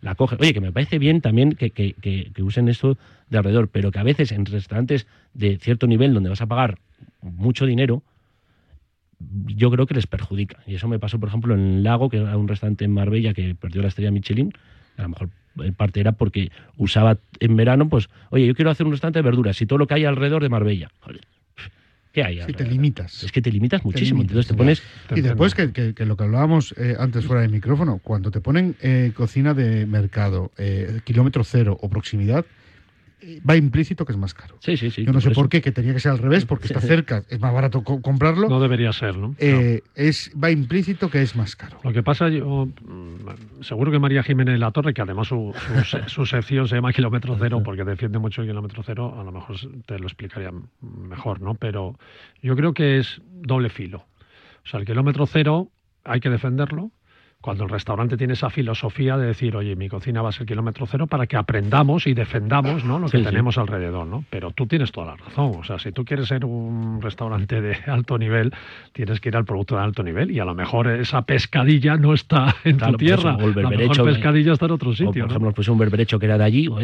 [0.00, 0.36] la coge.
[0.38, 2.96] Oye, que me parece bien también que- que- que usen esto
[3.28, 6.78] de alrededor, pero que a veces en restaurantes de cierto nivel donde vas a pagar
[7.22, 8.02] mucho dinero,
[9.46, 10.58] yo creo que les perjudica.
[10.66, 13.54] Y eso me pasó, por ejemplo, en Lago, que era un restaurante en Marbella que
[13.54, 14.52] perdió la estrella Michelin.
[14.96, 18.86] A lo mejor en parte era porque usaba en verano, pues, oye, yo quiero hacer
[18.86, 20.90] un restaurante de verduras y todo lo que hay alrededor de Marbella.
[21.00, 21.20] Joder,
[22.12, 22.42] ¿Qué hay?
[22.44, 23.22] Sí, te limitas.
[23.22, 24.18] Es que te limitas muchísimo.
[24.18, 24.82] limitas, Entonces te pones
[25.16, 28.42] Y después que, que- que lo que hablábamos eh, antes fuera del micrófono, cuando te
[28.42, 32.44] ponen eh, cocina de mercado, eh, kilómetro cero o proximidad,
[33.48, 34.56] va implícito que es más caro.
[34.60, 35.04] Sí, sí, sí.
[35.04, 37.40] Yo no sé por qué, que tenía que ser al revés, porque está cerca, es
[37.40, 38.48] más barato co- comprarlo.
[38.48, 39.34] No debería ser, ¿no?
[39.38, 41.78] Eh, es Va implícito que es más caro.
[41.84, 45.54] Lo que pasa, yo mm, seguro que María Jiménez La Torre, que además su,
[45.84, 49.32] su, su sección se llama Kilómetro Cero, porque defiende mucho el kilómetro cero, a lo
[49.32, 49.56] mejor
[49.86, 51.54] te lo explicaría mejor, ¿no?
[51.54, 51.98] Pero
[52.42, 54.06] yo creo que es doble filo.
[54.64, 55.70] O sea, el kilómetro cero
[56.04, 56.90] hay que defenderlo.
[57.42, 60.86] Cuando el restaurante tiene esa filosofía de decir, oye, mi cocina va a ser kilómetro
[60.86, 62.98] cero para que aprendamos y defendamos ¿no?
[63.00, 63.28] lo que Sí, sí.
[63.28, 64.24] tenemos alrededor, ¿no?
[64.30, 65.52] Pero tú tienes toda la razón.
[65.58, 68.54] O sea, si tú quieres ser un restaurante de alto nivel,
[68.92, 72.14] tienes que ir al producto de alto nivel y a lo mejor esa pescadilla no
[72.14, 73.44] está en Claro, tu por eso, tierra.
[73.44, 75.10] el la mejor eh, pescadilla está en otro O, sitio.
[75.10, 75.26] por ¿no?
[75.26, 76.78] ejemplo, pues un berberecho que era de allí, o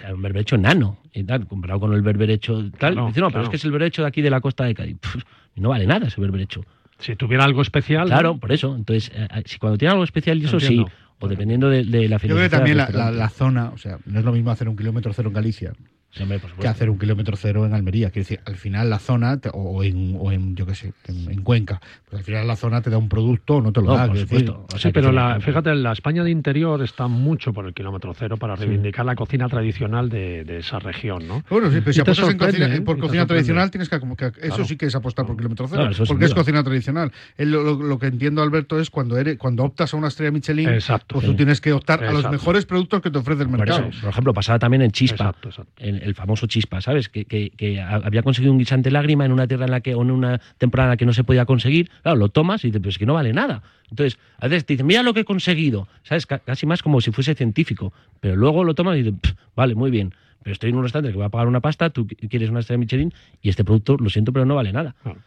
[0.00, 2.94] sea, un berberecho nano y tal, comparado con el berberecho tal.
[2.94, 4.74] Claro, Dice, no, pero es que es el berberecho de aquí de la costa de
[4.74, 4.98] Cádiz.
[4.98, 5.16] Pff,
[5.56, 6.64] no vale nada ese berberecho.
[7.02, 8.06] Si tuviera algo especial.
[8.06, 8.40] Claro, ¿no?
[8.40, 8.74] por eso.
[8.74, 10.86] Entonces, eh, eh, si cuando tiene algo especial, y eso Entiendo.
[10.86, 13.78] sí, o dependiendo de, de la Yo creo filosofía que también la, la zona, o
[13.78, 15.72] sea, no es lo mismo hacer un kilómetro cero en Galicia
[16.14, 18.10] Sí, hombre, por que hacer un kilómetro cero en Almería.
[18.10, 21.30] Quiero decir, al final la zona, te- o en, o en yo qué sé, en,
[21.30, 23.86] en Cuenca, pues al final la zona te da un producto o no te lo
[23.86, 24.06] No, da.
[24.08, 24.28] por decir.
[24.40, 24.66] supuesto.
[24.68, 28.12] O sea, Sí, pero la, fíjate, la España de interior está mucho por el kilómetro
[28.12, 31.42] cero para reivindicar la cocina tradicional de, de esa región, ¿no?
[31.48, 32.80] Bueno, sí, pero si apuestas en cocina- ¿eh?
[32.82, 34.64] por Y te cocina tradicional, tienes que, como que eso Claro.
[34.66, 37.10] sí que es apostar por kilómetro cero, Claro, porque es cocina tradicional.
[37.38, 40.68] Lo, lo- lo que entiendo, Alberto, es cuando eres, cuando optas a una estrella Michelin,
[40.68, 41.14] Exacto.
[41.14, 41.30] pues Sí.
[41.30, 43.88] tú tienes que optar a los mejores productos que te ofrece el Por, mercado.
[43.88, 45.72] eso, por ejemplo, pasaba también en Chispa, Exacto, exacto.
[45.78, 47.08] en el famoso Chispa, ¿sabes?
[47.08, 49.94] Que, que- que a- había conseguido un guisante lágrima en una tierra en la que,
[49.94, 51.90] o en una temporada en la que no se podía conseguir.
[52.02, 53.62] Claro, lo tomas y dices, pues es que no vale nada.
[53.90, 56.26] Entonces, a veces te dicen, mira lo que he conseguido, ¿sabes?
[56.26, 57.92] Ca- Casi más como si fuese científico.
[58.20, 60.14] Pero luego lo tomas y dices, "Pff, vale, muy bien.
[60.42, 62.60] Pero estoy en un restaurante que va a pagar una pasta, tú qu- quieres una
[62.60, 63.12] estrella Michelin
[63.42, 64.94] y este producto, lo siento, pero no vale nada.
[65.02, 65.20] Claro.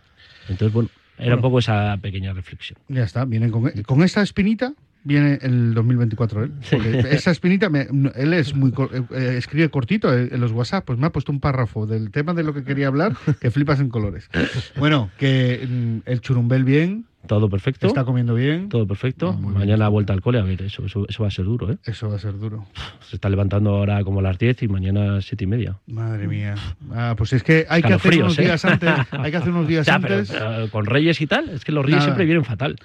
[0.49, 2.77] Entonces, bueno, era un poco esa pequeña reflexión.
[2.89, 4.73] Ya está, vienen con, con esta espinita.
[5.07, 6.51] Viene el 2024 él.
[6.71, 10.83] Porque esa espinita, me- él es muy co- eh, escribe cortito en, en los WhatsApp,
[10.83, 13.79] pues me ha puesto un párrafo del tema de lo que quería hablar, que flipas
[13.79, 14.27] en colores.
[14.77, 17.87] Bueno, que mm, el churumbel bien, Todo perfecto.
[17.87, 19.33] está comiendo bien, Todo perfecto.
[19.33, 19.53] Bien.
[19.53, 21.77] mañana vuelta al cole, a ver, eso, eso, eso va a ser duro, ¿eh?
[21.85, 22.65] eso va a ser duro.
[23.01, 25.77] Se está levantando ahora como a las 10 y mañana siete y media.
[25.87, 26.55] Madre mía.
[26.93, 28.43] Ah, pues es que hay que hacer unos ¿eh?
[28.43, 30.31] días antes, hay que hacer unos días Ya, antes.
[30.31, 32.05] pero con Reyes y tal, es que los Reyes Nada.
[32.05, 32.75] siempre vienen fatal.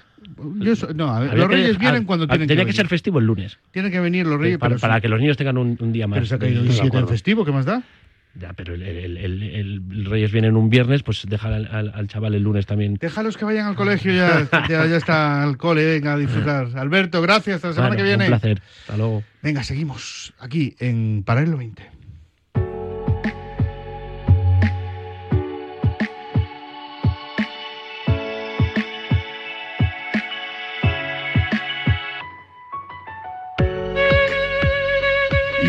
[0.60, 2.76] Yo so- no, a ver, los que- reyes vienen cuando ah, tienen Tenía que que
[2.76, 3.58] ser festivo el lunes.
[3.72, 6.16] Tienen que venir los reyes, para, que los niños tengan un, un día más.
[6.18, 7.82] Pero se ha caído de- hoy de 7 en festivo, ¿qué más da?
[8.34, 12.34] Ya, pero el, el- el- Reyes vienen un viernes, pues deja al, al- al chaval
[12.34, 12.94] el lunes también.
[12.94, 16.68] Déjalos que vayan al colegio, ya, ya, ya está al cole, venga a disfrutar.
[16.76, 18.24] Alberto, gracias, hasta la semana Bueno, que viene.
[18.24, 18.62] Un placer.
[18.82, 19.24] Hasta luego.
[19.42, 21.90] Venga, seguimos aquí en Paralelo 20.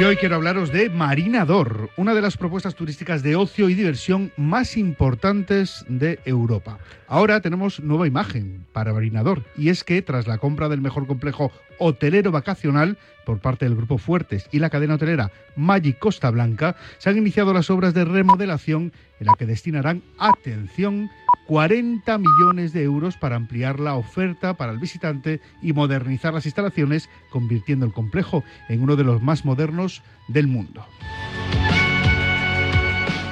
[0.05, 4.77] Hoy quiero hablaros de Marinador, una de las propuestas turísticas de ocio y diversión más
[4.77, 6.79] importantes de Europa.
[7.07, 11.51] Ahora tenemos nueva imagen para Marinador y es que tras la compra del mejor complejo
[11.81, 17.09] hotelero vacacional por parte del Grupo Fuertes y la cadena hotelera Magic Costa Blanca, se
[17.09, 21.09] han iniciado las obras de remodelación en la que destinarán atención
[21.47, 27.09] 40 millones de euros para ampliar la oferta para el visitante y modernizar las instalaciones,
[27.31, 30.85] convirtiendo el complejo en uno de los más modernos del mundo.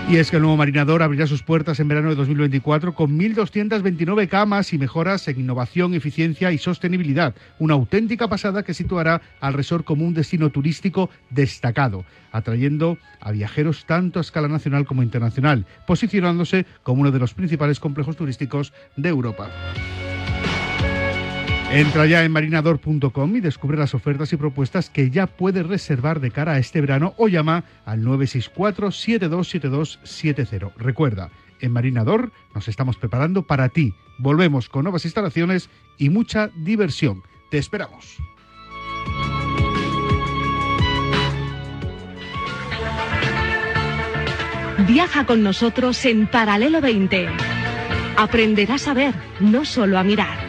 [0.09, 4.27] Y es que el nuevo Marinador abrirá sus puertas en verano de 2024 con 1.229
[4.27, 7.35] camas y mejoras en innovación, eficiencia y sostenibilidad.
[7.59, 13.85] Una auténtica pasada que situará al resort como un destino turístico destacado, atrayendo a viajeros
[13.85, 19.09] tanto a escala nacional como internacional, posicionándose como uno de los principales complejos turísticos de
[19.09, 19.51] Europa.
[21.71, 26.31] Entra ya en marinador.com y descubre las ofertas y propuestas que ya puedes reservar de
[26.31, 30.73] cara a este verano o llama al 964-727270.
[30.77, 31.29] Recuerda,
[31.61, 33.93] en Marinador nos estamos preparando para ti.
[34.17, 37.21] Volvemos con nuevas instalaciones y mucha diversión.
[37.51, 38.17] Te esperamos.
[44.87, 47.27] Viaja con nosotros en Paralelo 20.
[48.17, 50.48] Aprenderás a ver, no solo a mirar.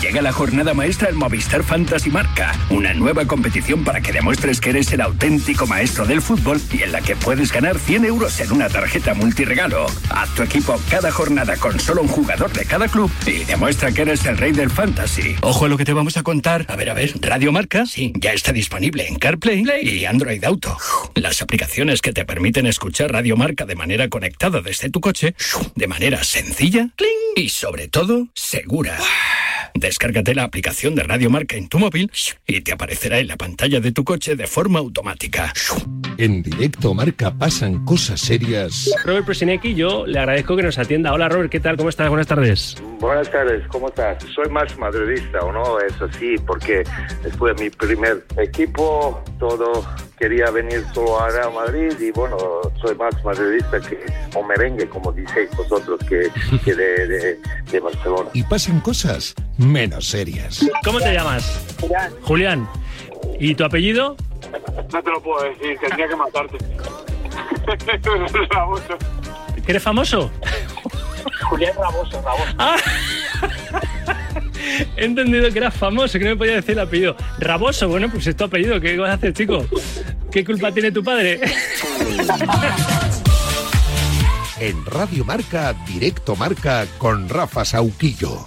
[0.00, 4.70] Llega la jornada maestra en Movistar Fantasy Marca, una nueva competición para que demuestres que
[4.70, 8.52] eres el auténtico maestro del fútbol y en la que puedes ganar 100 euros en
[8.52, 9.86] una tarjeta multiregalo.
[10.10, 14.02] Haz tu equipo cada jornada con solo un jugador de cada club y demuestra que
[14.02, 15.36] eres el rey del fantasy.
[15.42, 16.64] Ojo a lo que te vamos a contar.
[16.68, 20.76] A ver, a ver, Radio Marca, sí, ya está disponible en CarPlay y Android Auto.
[21.14, 25.34] Las aplicaciones que te permiten escuchar Radio Marca de manera conectada desde tu coche,
[25.74, 26.88] de manera sencilla
[27.36, 28.98] y sobre todo segura.
[29.74, 32.10] Descárgate la aplicación de Radio Marca en tu móvil
[32.46, 35.52] y te aparecerá en la pantalla de tu coche de forma automática.
[36.18, 38.90] En directo Marca pasan cosas serias.
[39.04, 41.12] Robert Presinecki, yo le agradezco que nos atienda.
[41.12, 41.76] Hola Robert, ¿qué tal?
[41.76, 42.08] ¿Cómo estás?
[42.08, 42.76] Buenas tardes.
[43.00, 44.22] Buenas tardes, ¿cómo estás?
[44.34, 45.80] Soy más madridista, ¿o no?
[45.80, 46.84] Es así, porque
[47.22, 49.84] después de mi primer equipo, todo
[50.22, 52.36] quería venir solo a Real Madrid y bueno,
[52.80, 53.98] soy más madridista que
[54.36, 56.30] o merengue, como diceis vosotros, que,
[56.64, 57.40] que de, de,
[57.72, 58.30] de Barcelona.
[58.32, 60.64] Y pasan cosas menos serias.
[60.84, 61.66] ¿Cómo te llamas?
[61.80, 62.12] Julián.
[62.22, 62.68] Julián.
[63.40, 64.16] ¿Y tu apellido?
[64.92, 66.58] No te lo puedo decir, tendría que matarte.
[68.50, 68.98] Raboso.
[69.66, 70.30] ¿Que eres famoso?
[71.48, 72.54] Julián Raboso, Raboso.
[72.58, 72.76] Ah.
[74.96, 77.16] He entendido que eras famoso, que no me podía decir el apellido.
[77.38, 78.80] Raboso, bueno, pues es tu apellido.
[78.80, 79.64] ¿Qué vas a hacer, chico?
[80.32, 81.40] ¿Qué culpa tiene tu padre?
[84.60, 88.44] En Radio Marca, directo Marca con Rafa Sauquillo.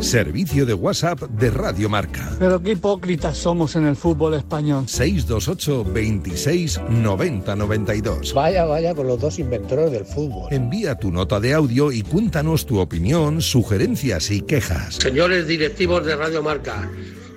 [0.00, 2.34] Servicio de WhatsApp de Radio Marca.
[2.38, 4.88] Pero qué hipócritas somos en el fútbol español.
[4.88, 8.32] 628 26 90 92.
[8.32, 10.50] Vaya, vaya con los dos inventores del fútbol.
[10.50, 14.94] Envía tu nota de audio y cuéntanos tu opinión, sugerencias y quejas.
[14.94, 16.88] Señores directivos de Radio Marca,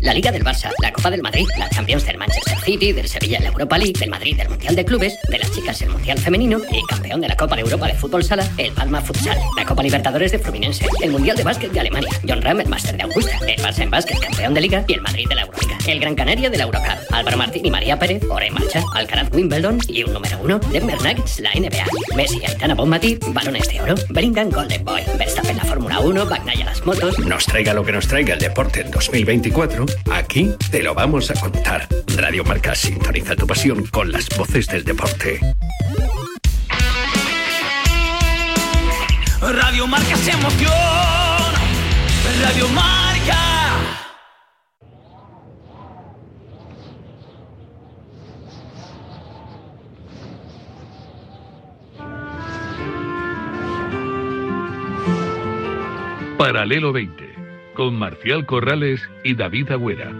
[0.00, 3.38] La Liga del Barça, la Copa del Madrid, la Champions del Manchester City, del Sevilla
[3.38, 6.18] en la Europa League, del Madrid del Mundial de Clubes, de las chicas el Mundial
[6.18, 9.64] Femenino y campeón de la Copa de Europa de Fútbol Sala, el Palma Futsal, la
[9.64, 13.02] Copa Libertadores de Fluminense, el Mundial de Básquet de Alemania, John Ram el Máster de
[13.02, 16.00] Augusta, el Barça en Básquet campeón de Liga y el Madrid de la Euroliga, el
[16.00, 19.78] Gran Canaria de la Eurocup, Álvaro Martín y María Pérez, hora en marcha, Alcaraz Wimbledon
[19.88, 21.86] y un número uno, Denver Nuggets, la NBA,
[22.16, 26.84] Messi, Aitana Bonmatí, balones de oro, Bellingham Golden Boy, Verstappen la Fórmula 1, Bagnaya las
[26.86, 31.30] motos, Nos traiga lo que nos traiga el deporte en 2024, Aquí te lo vamos
[31.30, 31.88] a contar.
[32.16, 35.40] Radio Marca sintoniza tu pasión con las voces del deporte.
[39.40, 40.72] Radio Marca se emoción.
[42.42, 42.98] Radio Marca.
[56.36, 57.47] Paralelo 20
[57.78, 60.10] con Marcial Corrales y David Agüera.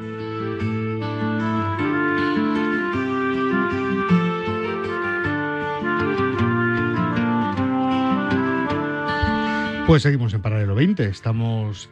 [9.88, 11.06] Pues seguimos en Paralelo 20.
[11.06, 11.90] Estamos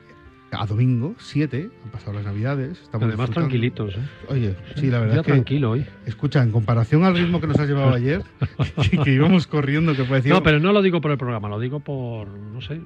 [0.53, 2.80] a domingo 7, han pasado las Navidades.
[2.80, 4.01] Estamos Además, tranquilitos, ¿eh?
[4.28, 5.32] Oye, sí, la verdad es que.
[5.32, 5.84] tranquilo hoy.
[6.07, 8.22] Escucha, en comparación al ritmo que nos has llevado ayer,
[8.90, 10.32] que, que íbamos corriendo, que parecía.
[10.32, 12.80] No, pero no lo digo por el programa, lo digo por, no sé,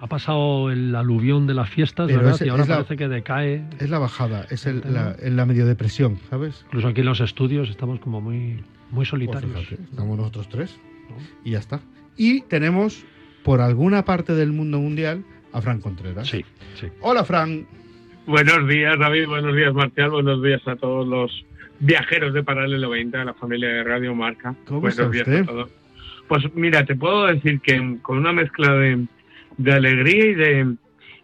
[0.00, 2.34] ha pasado el aluvión de las fiestas, Pero ¿verdad?
[2.34, 3.64] es- y ahora la- parece que decae.
[3.78, 6.62] Es la bajada, es el- la, la medio depresión, ¿sabes?
[6.66, 9.52] Incluso aquí en los estudios estamos como muy, muy solitarios.
[9.52, 10.76] Pues fíjate, estamos nosotros tres
[11.44, 11.80] y ya está.
[12.16, 13.04] Y tenemos
[13.44, 16.28] por alguna parte del mundo mundial a Fran Contreras.
[16.28, 16.44] Sí,
[16.74, 16.88] sí.
[17.00, 17.66] Hola, Fran.
[18.26, 19.26] Buenos días, David.
[19.26, 20.10] Buenos días, Marcial.
[20.10, 21.44] Buenos días a todos los
[21.80, 24.54] viajeros de Paralelo 20, a la familia de Radio Marca.
[24.66, 25.42] ¿Cómo Buenos está días usted?
[25.42, 25.70] a todos.
[26.28, 29.06] Pues mira, te puedo decir que con una mezcla de,
[29.58, 30.74] de alegría y de,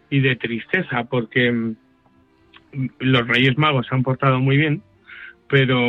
[0.09, 1.75] y de tristeza, porque mm,
[2.99, 4.83] los Reyes Magos se han portado muy bien,
[5.47, 5.79] pero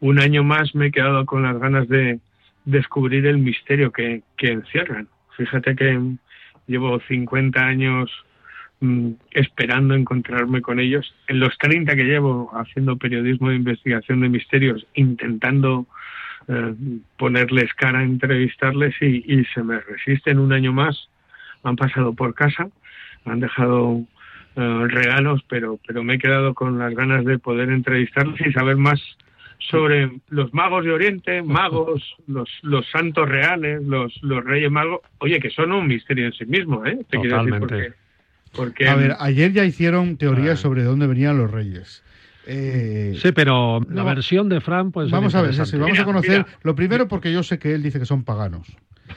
[0.00, 2.18] un año más me he quedado con las ganas de
[2.64, 5.08] descubrir el misterio que, que encierran.
[5.36, 5.98] Fíjate que
[6.70, 8.10] llevo 50 años
[8.80, 11.14] mm, esperando encontrarme con ellos.
[11.26, 15.86] En los 30 que llevo haciendo periodismo de investigación de misterios, intentando
[16.48, 16.74] eh,
[17.18, 21.08] ponerles cara, entrevistarles y, y se me resisten un año más.
[21.64, 22.68] Han pasado por casa,
[23.26, 24.06] han dejado
[24.56, 28.76] eh, regalos, pero, pero me he quedado con las ganas de poder entrevistarles y saber
[28.76, 29.00] más
[29.60, 35.00] sobre los magos de Oriente, magos, los, los santos reales, los, los reyes magos.
[35.18, 36.98] Oye, que son un misterio en sí mismo, ¿eh?
[37.10, 37.58] Te quiero decir Totalmente.
[37.58, 37.92] porque,
[38.52, 40.62] porque A ver, ayer ya hicieron teorías Ah.
[40.62, 42.02] sobre dónde venían los reyes.
[42.46, 44.04] Eh, Sí, pero la no.
[44.06, 45.10] versión de Fran, pues.
[45.10, 45.76] vamos a ver, sí, interesante.
[45.76, 46.46] sí, vamos a conocer.
[46.46, 46.58] mira.
[46.62, 48.66] Lo primero, porque yo sé que él dice que son paganos.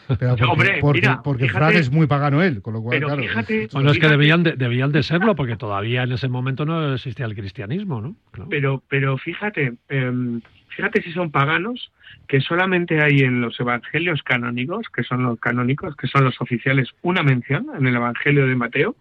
[0.08, 2.96] Pero porque, Hombre, porque, mira, porque fíjate- Fran es muy pagano él, con lo cual,
[2.98, 3.22] Pero claro.
[3.24, 6.94] fíjate- Bueno, es que debían de, debían de serlo, porque todavía en ese momento no
[6.94, 8.16] existía el cristianismo, ¿no?
[8.32, 8.50] Claro.
[8.50, 11.92] Pero, pero fíjate, em, fíjate si son paganos,
[12.28, 16.90] que solamente hay en los evangelios canónicos, que son los canónicos, que son los oficiales,
[17.02, 18.96] una mención en el evangelio de Mateo,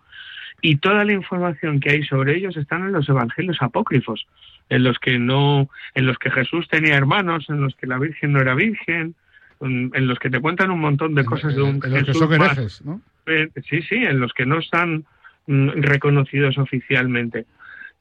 [0.61, 4.26] y toda la información que hay sobre ellos están en los evangelios apócrifos,
[4.68, 8.32] en los que no, en los que Jesús tenía hermanos, en los que la Virgen
[8.32, 9.14] no era virgen,
[9.62, 12.32] en, los que te cuentan un montón de cosas de un En los que son
[12.32, 13.00] herejes, ¿no?
[13.26, 15.04] eh, sí, sí, en los que no están
[15.46, 17.46] mm, reconocidos oficialmente.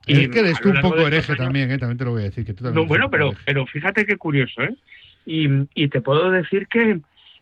[0.08, 1.78] es que eres tú un poco hereje años- también, ¿eh?
[1.78, 2.46] También te lo voy a decir.
[2.46, 3.42] Que tú no, bueno, pero, hereje.
[3.46, 4.76] pero fíjate qué curioso, ¿eh?
[5.26, 7.00] Y, y te puedo decir que,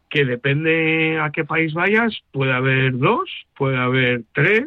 [0.10, 4.66] que depende a qué país vayas, puede haber dos, puede haber tres,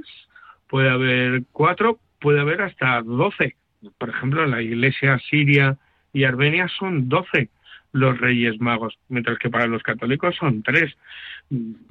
[0.69, 3.57] puede haber cuatro, puede haber hasta doce.
[3.99, 5.77] Por ejemplo, la iglesia siria
[6.15, 7.51] y armenia son doce
[7.93, 10.97] los reyes magos, mientras que para los católicos son tres.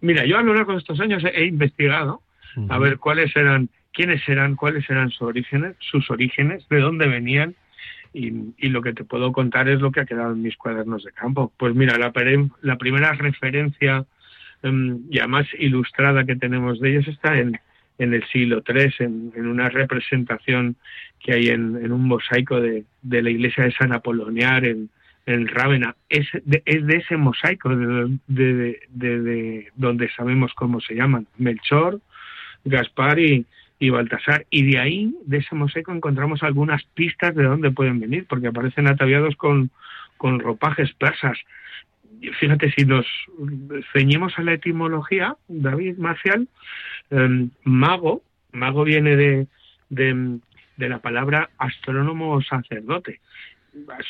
[0.01, 2.21] Mira, yo a lo largo de estos años he, investigado
[2.69, 7.55] a ver cuáles eran, quiénes eran, cuáles eran sus orígenes, sus orígenes, de dónde venían,
[8.13, 11.03] y, y lo que te puedo contar es lo que ha quedado en mis cuadernos
[11.03, 11.53] de campo.
[11.57, 12.11] Pues mira, la,
[12.77, 14.05] primera referencia
[14.63, 17.57] em, ya más ilustrada que tenemos de ellos está en,
[17.99, 20.75] en el siglo III, en, en una representación
[21.19, 24.89] que hay en, en un mosaico de, de la iglesia de San Apoloniar en,
[25.25, 25.95] en Rávena.
[26.09, 31.27] Es de, es de ese mosaico de, de- de- de donde sabemos cómo se llaman,
[31.37, 31.99] Melchor,
[32.65, 33.45] Gaspar y,
[33.79, 34.45] y Baltasar.
[34.49, 38.87] Y de ahí, de ese mosaico, encontramos algunas pistas de dónde pueden venir, porque aparecen
[38.87, 39.69] ataviados con,
[40.17, 41.37] con ropajes persas.
[42.39, 43.05] Fíjate, si nos
[43.93, 46.47] ceñimos a la etimología, David Marcial,
[47.09, 49.47] eh, mago, mago viene de,
[49.89, 50.39] de,
[50.77, 53.21] de la palabra astrónomo o sacerdote.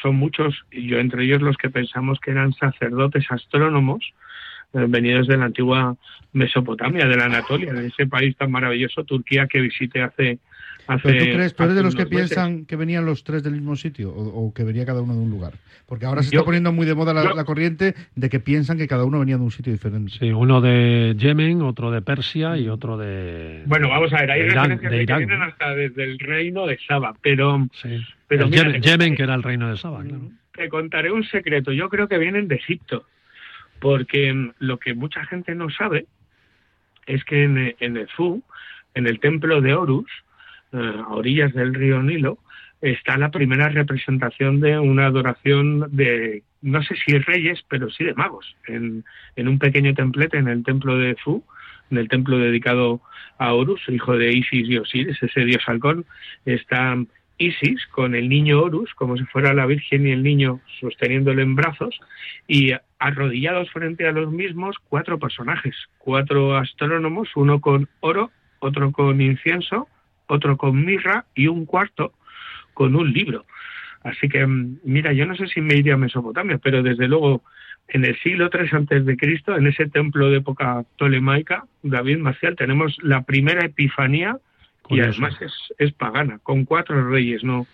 [0.01, 4.13] Son muchos, y yo entre ellos los que pensamos que eran sacerdotes astrónomos,
[4.73, 5.95] eh, venidos de la antigua
[6.33, 10.39] Mesopotamia, de la Anatolia, de ese país tan maravilloso, Turquía, que visité hace...
[10.93, 12.17] hace ¿Pero tú crees, tú eres de los que meses.
[12.29, 15.19] piensan que venían los tres del mismo sitio o, o que venía cada uno de
[15.19, 15.53] un lugar?
[15.87, 18.39] Porque ahora se Yo- está poniendo muy de moda la, yo- la corriente de que
[18.39, 20.11] piensan que cada uno venía de un sitio diferente.
[20.19, 23.63] Sí, uno de Yemen, otro de Persia y otro de.
[23.65, 26.19] Bueno, vamos a ver, hay de Irán, referencias de de que vienen hasta desde el
[26.19, 27.67] reino de Saba, pero,
[28.27, 30.29] pero El mira, Yemen, que era el reino de Saba, claro.
[30.55, 31.71] te contaré un secreto.
[31.71, 33.05] Yo creo que vienen de Egipto,
[33.79, 36.05] porque mm, lo que mucha gente no sabe
[37.07, 38.41] es que en, en Edfu,
[38.93, 40.09] en el templo de Horus,
[40.73, 42.39] a orillas del río Nilo,
[42.81, 48.15] está la primera representación de una adoración de, no sé si reyes, pero sí de
[48.15, 49.03] magos, en,
[49.35, 51.43] en un pequeño templete en el templo de Edfu,
[51.91, 53.01] en el templo dedicado
[53.37, 56.05] a Horus, hijo de Isis y Osiris, ese dios halcón,
[56.45, 56.97] está
[57.37, 61.55] Isis con el niño Horus, como si fuera la Virgen y el niño sosteniéndolo en
[61.55, 61.99] brazos,
[62.47, 69.19] y arrodillados frente a los mismos cuatro personajes, cuatro astrónomos, uno con oro otro con
[69.21, 69.87] incienso,
[70.31, 72.13] otro con mirra y un cuarto
[72.73, 73.45] con un libro.
[74.03, 77.43] Así que, mm, mira, yo no sé si me iría a Mesopotamia, pero desde luego
[77.87, 82.55] en el siglo III antes de Cristo, en ese templo de época tolemaica, David Marcial,
[82.55, 84.37] tenemos la primera epifanía
[84.89, 87.67] y además es, es pagana, con cuatro reyes, no,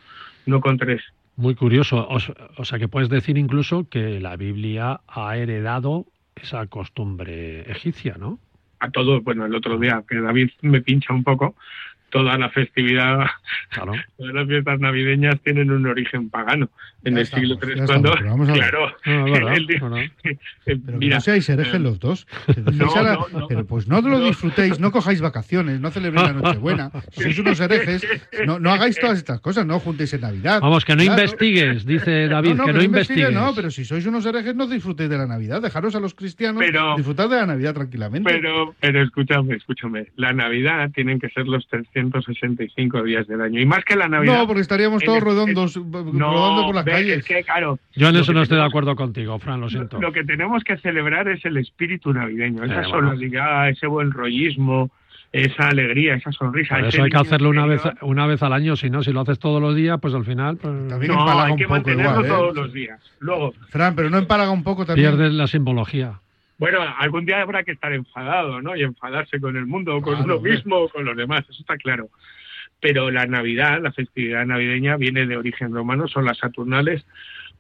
[0.46, 1.02] no con tres.
[1.36, 2.08] Muy curioso.
[2.10, 2.18] O,
[2.58, 6.06] o sea que puedes decir incluso que la Biblia ha heredado
[6.36, 8.40] esa costumbre egipcia, ¿no?
[8.80, 11.56] A todos, bueno, el otro día que David me pincha un poco,
[12.10, 13.26] toda la festividad,
[13.70, 13.94] Claro.
[14.18, 16.70] todas las fiestas navideñas tienen un origen pagano.
[17.04, 18.62] En Ya el siglo estamos, III, ya cuando, estamos, pero vamos a ver.
[18.62, 19.98] claro, No, no, no.
[20.66, 22.28] Pero mira, no seáis herejes eh, los dos.
[22.48, 23.48] La- no, no.
[23.48, 26.92] Pero pues no lo disfrutéis, no cojáis vacaciones, no celebréis la Nochebuena.
[27.12, 28.06] Si sois unos herejes,
[28.46, 30.60] no, no hagáis todas estas cosas, no juntéis en Navidad.
[30.60, 31.22] Vamos, que no Claro.
[31.22, 33.34] investigues, dice David, no, que no investigue, investigues.
[33.34, 35.62] No, pero si sois unos herejes, no disfrutéis de la Navidad.
[35.62, 38.30] Dejaros a los cristianos Pero- disfrutar de la Navidad tranquilamente.
[38.30, 40.08] Pero, pero escúchame, escúchame.
[40.16, 41.68] La Navidad tienen que ser los
[42.02, 43.60] 365 días del año.
[43.60, 44.40] Y más que la Navidad.
[44.40, 47.18] no, porque estaríamos todos el- redondos, rodando por las ves, calles.
[47.20, 49.70] Es que, claro, Yo en lo eso no estoy de tenemos- acuerdo contigo, Fran, lo
[49.70, 50.00] siento.
[50.00, 53.10] Lo que tenemos que celebrar es el espíritu navideño, esa Eh, bueno.
[53.10, 54.92] solidaridad, ese buen rollismo,
[55.34, 56.80] esa alegría, esa sonrisa.
[56.80, 59.38] Eso hay que hacerlo una vez, una vez al año, si no, si lo haces
[59.40, 62.12] todos los días, pues al final pues, También No, empalaga hay un que poco mantenerlo
[62.12, 62.30] igual, ¿eh?
[62.30, 63.00] todos los días.
[63.20, 65.10] Luego, Fran, pero no empalaga un poco también.
[65.12, 66.14] pierdes la simbología.
[66.58, 68.76] Bueno, algún día habrá que estar enfadado, ¿no?
[68.76, 71.78] Y enfadarse con el mundo, con Claro, uno mismo, o con los demás, eso está
[71.78, 72.10] claro.
[72.80, 77.06] Pero la Navidad, la festividad navideña, viene de origen romano, son las Saturnales,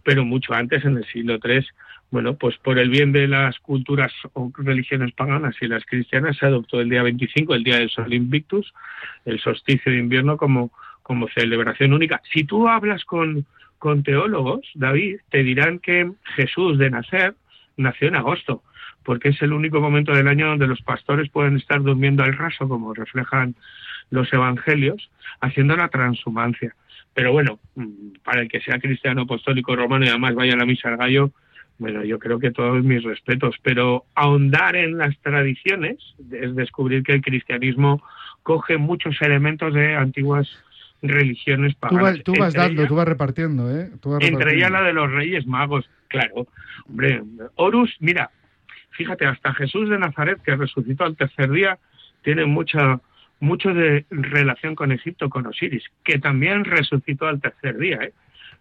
[0.04, 1.66] pero mucho antes, en el siglo III,
[2.10, 6.46] bueno, pues por el bien de las culturas o religiones paganas y las cristianas, se
[6.46, 8.74] adoptó el día 25, el día del Sol Invictus,
[9.26, 10.72] el solsticio de invierno, como,
[11.04, 12.22] como celebración única.
[12.32, 13.46] Si tú hablas con,
[13.78, 17.36] con teólogos, David, te dirán que Jesús de nacer
[17.76, 18.64] nació en agosto,
[19.08, 22.68] porque es el único momento del año donde los pastores pueden estar durmiendo al raso,
[22.68, 23.56] como reflejan
[24.10, 26.76] los evangelios, haciendo la transhumancia.
[27.14, 30.66] Pero bueno, mm, para el que sea cristiano apostólico romano y además vaya a la
[30.66, 31.32] misa al gallo,
[31.80, 35.96] bueno, yo creo que todos mis respetos, pero ahondar en las tradiciones
[36.30, 38.04] es descubrir que el cristianismo
[38.44, 40.50] coge muchos elementos de antiguas
[41.02, 42.04] religiones Tú, paganas.
[42.16, 43.90] vas- tú vas dando, tú vas repartiendo, ¿eh?
[44.02, 44.50] Tú vas entre repartiendo.
[44.68, 46.48] ellas la de los Reyes Magos, claro.
[46.90, 47.22] Hombre,
[47.56, 48.32] Horus, mira,
[48.92, 51.78] fíjate, hasta Jesús de Nazaret, que resucitó al tercer día,
[52.24, 53.00] tiene mucha
[53.40, 57.98] mucho de relación con Egipto, con Osiris, que también resucitó al tercer día.
[58.02, 58.14] ¿eh?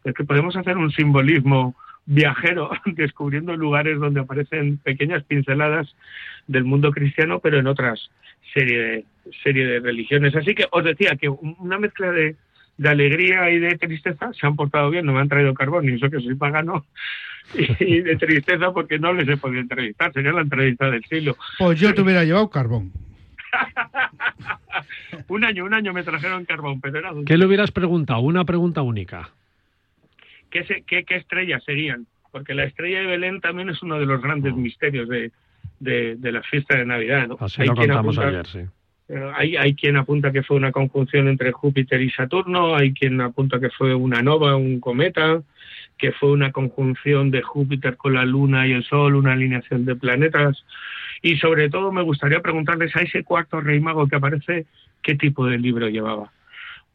[0.04, 1.74] Es que podemos hacer un simbolismo
[2.04, 5.96] viajero descubriendo lugares donde aparecen pequeñas pinceladas
[6.46, 8.10] del mundo cristiano, pero en otras
[8.52, 9.04] serie de,
[9.42, 10.36] serie de religiones.
[10.36, 12.36] Así que os decía que un- una mezcla de,
[12.78, 15.92] de alegría y de tristeza se han portado bien, no me han traído carbón, ni
[15.94, 16.84] eso que soy pagano,
[17.80, 21.36] y de tristeza porque no les he podido entrevistar, sería la entrevista del siglo.
[21.58, 22.92] Pues yo te hubiera llevado carbón.
[25.28, 28.20] un año, un año me trajeron carbón, pero era ¿Qué le hubieras preguntado?
[28.20, 29.30] Una pregunta única.
[30.50, 32.06] ¿Qué, se- qué, qué estrellas serían?
[32.30, 35.30] Porque la estrella de Belén también es uno de los grandes misterios de,
[35.80, 37.26] de, de la fiesta de Navidad.
[37.28, 37.36] ¿no?
[37.40, 38.60] Así Hay lo contamos ayer, sí.
[39.08, 43.60] Hay, hay quien apunta que fue una conjunción entre Júpiter y Saturno, hay quien apunta
[43.60, 45.42] que fue una nova, un cometa,
[45.96, 49.94] que fue una conjunción de Júpiter con la Luna y el Sol, una alineación de
[49.94, 50.64] planetas.
[51.22, 54.66] Y sobre todo me gustaría preguntarles a ese cuarto rey mago que aparece,
[55.02, 56.32] ¿qué tipo de libro llevaba?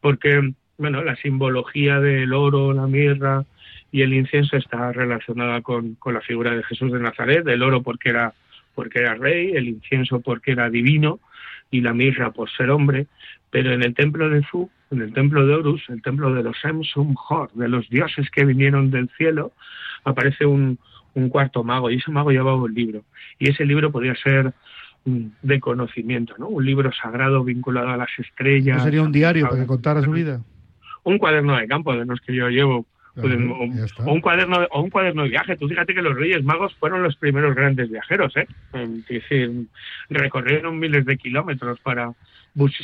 [0.00, 3.44] Porque, bueno, la simbología del oro, la mirra
[3.90, 7.82] y el incienso está relacionada con, con la figura de Jesús de Nazaret, el oro
[7.82, 8.34] porque era,
[8.74, 11.20] porque era rey, el incienso porque era divino
[11.72, 13.06] y la mirra por ser hombre,
[13.50, 16.56] pero en el templo de Fu, en el templo de Horus, el templo de los
[16.60, 19.50] Samsung Hor, de los dioses que vinieron del cielo,
[20.04, 20.78] aparece un,
[21.14, 23.02] un cuarto mago y ese mago llevaba un libro
[23.40, 24.52] y ese libro podía ser
[25.06, 26.46] mm, de conocimiento, ¿no?
[26.48, 28.76] Un libro sagrado vinculado a las estrellas.
[28.78, 30.40] ¿No sería un diario a- para que contara su vida?
[31.04, 34.82] un cuaderno de campo de los que yo llevo pues, o, un cuaderno de- o
[34.82, 38.36] un cuaderno de viaje tú fíjate que los Reyes Magos fueron los primeros grandes viajeros
[38.36, 39.50] eh es decir
[40.08, 42.12] recorrieron miles de kilómetros para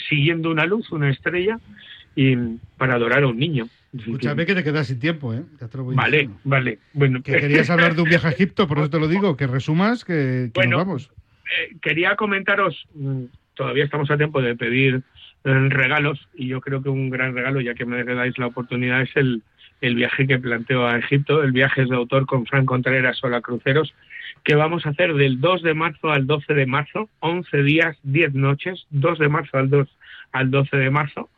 [0.09, 1.59] siguiendo una luz una estrella
[2.15, 2.37] y
[2.77, 5.43] para adorar a un niño Escúchame que te quedas sin tiempo, ¿eh?
[5.59, 6.41] Ya te lo voy vale diciendo.
[6.45, 9.35] vale bueno Que querías hablar de un viaje a Egipto, por eso te lo digo,
[9.37, 11.11] que resumas que, que Bueno, nos vamos.
[11.47, 13.25] eh, quería comentaros, mm,
[13.55, 14.97] todavía estamos a tiempo de pedir
[15.45, 19.01] eh, regalos y yo creo que un gran regalo, ya que me dais la oportunidad,
[19.01, 19.43] es el,
[19.81, 21.43] el viaje que planteo a Egipto.
[21.43, 23.95] El viaje de autor con Fran Contreras Sola Cruceros,
[24.45, 28.35] que vamos a hacer del 2 de marzo al 12 de marzo, 11 días, 10
[28.35, 29.89] noches, 2 de marzo al 2
[30.33, 31.31] al 12 de marzo.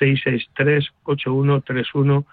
[0.00, 2.24] 663-813171.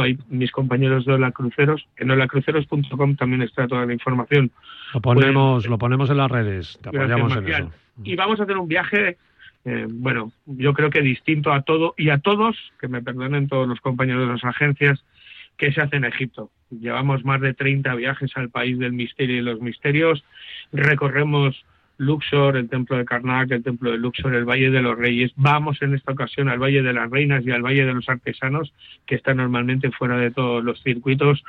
[0.00, 4.50] Ahí mis compañeros de Hola Cruceros, en holacruceros.com también está toda la información.
[4.94, 7.70] Lo ponemos, lo ponemos en las redes, te apoyamos en eso.
[8.04, 9.16] Y vamos a hacer un viaje,
[9.64, 13.66] eh, bueno, yo creo que distinto a todo y a todos, que me perdonen todos
[13.66, 15.04] los compañeros de las agencias,
[15.56, 16.50] que se hace en Egipto.
[16.70, 20.24] Llevamos más de 30 viajes al país del misterio y los misterios.
[20.72, 21.64] Recorremos
[21.98, 25.32] Luxor, el templo de Karnak, el templo de Luxor, el Valle de los Reyes.
[25.34, 28.72] Vamos en esta ocasión al Valle de las Reinas y al Valle de los Artesanos,
[29.04, 31.42] que está normalmente fuera de todos los circuitos.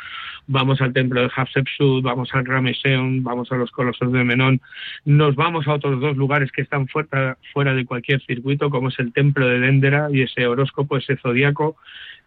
[0.48, 4.60] Vamos al templo de Hatshepsut, vamos al Rameseum, vamos a los Colosos de Menón.
[5.06, 8.98] Nos vamos a otros dos lugares que están fuera, fuera de cualquier circuito, como es
[8.98, 11.78] el templo de Dendera y ese horóscopo, ese zodiaco,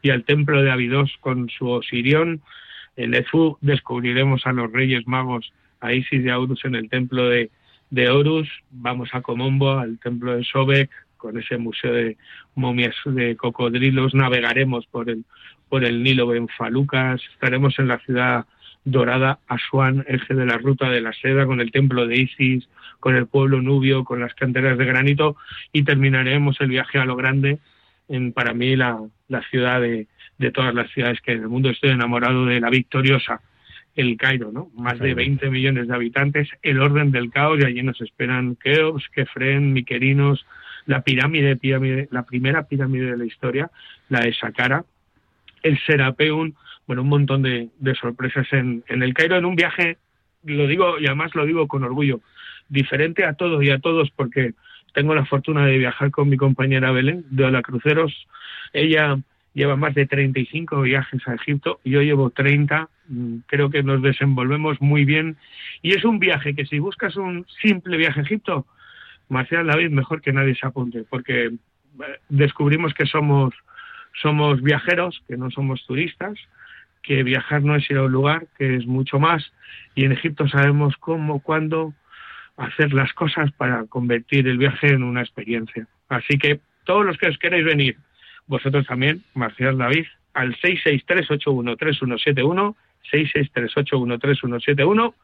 [0.01, 2.41] y al templo de Abidos con su Osirión.
[2.95, 7.29] En Efu descubriremos a los Reyes Magos, a Isis y a Horus en el templo
[7.29, 7.51] de,
[7.93, 8.49] de Horus.
[8.71, 12.17] Vamos a Comombo, al templo de Sobek, con ese museo de
[12.55, 14.15] momias de cocodrilos.
[14.15, 15.25] Navegaremos por el,
[15.69, 17.21] por el Nilo en Falucas.
[17.35, 18.47] Estaremos en la ciudad
[18.85, 22.67] dorada, Asuán, eje de la ruta de la seda, con el templo de Isis,
[22.99, 25.37] con el pueblo nubio, con las canteras de granito.
[25.71, 27.59] Y terminaremos el viaje a lo grande
[28.09, 30.07] en para mí la, la ciudad de,
[30.39, 33.43] de todas las ciudades que en el mundo estoy enamorado de la victoriosa,
[33.97, 34.71] el Cairo, ¿no?
[34.75, 39.09] Más de 20 millones de habitantes, el orden del caos y allí nos esperan Keops,
[39.11, 40.47] Kefren, Miquerinos,
[40.87, 43.71] la pirámide, pirámide, la primera pirámide de la historia,
[44.09, 44.85] la de Saqqara,
[45.63, 46.55] el Serapeum,
[46.87, 49.99] bueno, un montón de, de sorpresas en, en el Cairo en un viaje,
[50.45, 52.21] lo digo y además lo digo con orgullo,
[52.69, 54.55] diferente a todos y a todos porque
[54.93, 58.27] tengo la fortuna de viajar con mi compañera Belén de Hola Cruceros.
[58.73, 59.19] Ella
[59.55, 64.81] lleva más de 35 viajes a Egipto, yo llevo 30, mm, creo que nos desenvolvemos
[64.81, 65.37] muy bien
[65.83, 68.67] y es un viaje que si buscas un simple viaje a Egipto,
[69.29, 71.53] Marcial David mejor que nadie se apunte, porque eh,
[72.29, 73.55] descubrimos que somos,
[74.21, 76.39] somos viajeros, que no somos turistas,
[77.03, 79.53] que viajar no es ir a un lugar, que es mucho más,
[79.95, 81.95] y en Egipto sabemos cómo, cuándo
[82.57, 85.87] hacer las cosas para convertir el viaje en una experiencia.
[86.09, 87.97] Así que todos los que os queréis venir,
[88.47, 92.75] vosotros también, Marcial David, al 663813171,
[93.13, 95.15] 663813171,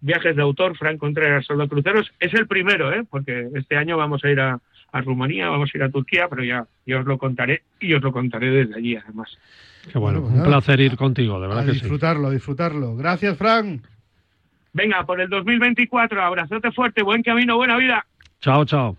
[0.00, 3.04] viajes de autor, Fran Contreras Solo Cruceros, es el primero, ¿eh?
[3.08, 4.58] porque este año vamos a ir a,
[4.92, 8.02] a Rumanía, vamos a ir a Turquía, pero ya, ya os lo contaré y os
[8.02, 9.36] lo contaré desde allí además.
[9.90, 11.80] Qué bueno, un placer ir contigo, de verdad A que sí.
[11.80, 12.94] disfrutarlo, a disfrutarlo.
[12.96, 13.82] Gracias, Fran.
[14.72, 18.06] Venga, por el 2024, abrazote fuerte, buen camino, buena vida.
[18.40, 18.96] Chao, chao.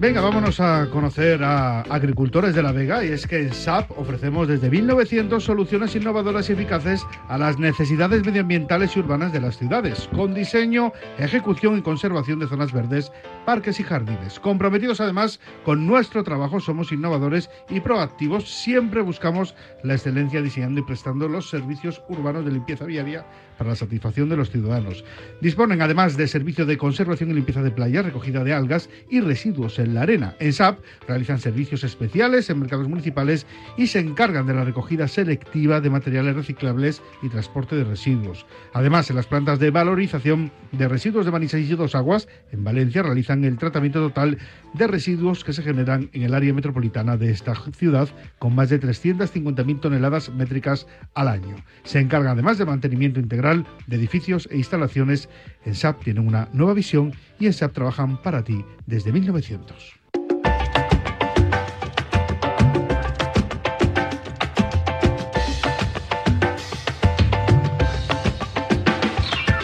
[0.00, 4.48] Venga, vámonos a conocer a agricultores de La Vega y es que en SAP ofrecemos
[4.48, 10.08] desde 1900 soluciones innovadoras y eficaces a las necesidades medioambientales y urbanas de las ciudades,
[10.16, 13.12] con diseño, ejecución y conservación de zonas verdes,
[13.44, 14.40] parques y jardines.
[14.40, 20.84] Comprometidos además con nuestro trabajo, somos innovadores y proactivos, siempre buscamos la excelencia diseñando y
[20.84, 23.26] prestando los servicios urbanos de limpieza viaria
[23.60, 25.04] para la satisfacción de los ciudadanos.
[25.42, 29.78] Disponen además de servicio de conservación y limpieza de playas, recogida de algas y residuos
[29.78, 30.34] en la arena.
[30.40, 33.46] En SAP realizan servicios especiales en mercados municipales
[33.76, 38.46] y se encargan de la recogida selectiva de materiales reciclables y transporte de residuos.
[38.72, 43.02] Además, en las plantas de valorización de residuos de Manisa y Dos Aguas, en Valencia,
[43.02, 44.38] realizan el tratamiento total
[44.72, 48.08] de residuos que se generan en el área metropolitana de esta ciudad,
[48.38, 51.56] con más de 350.000 toneladas métricas al año.
[51.84, 53.49] Se encargan además de mantenimiento integral
[53.86, 55.28] de edificios e instalaciones.
[55.64, 60.00] En SAP tienen una nueva visión y en SAP trabajan para ti desde 1900.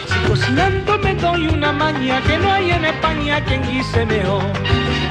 [0.07, 4.43] Si cocinando me doy una maña que no hay en España quien guise mejor.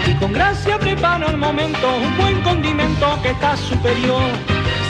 [0.06, 4.22] Y con gracia preparo el momento, un buen condimento que está superior.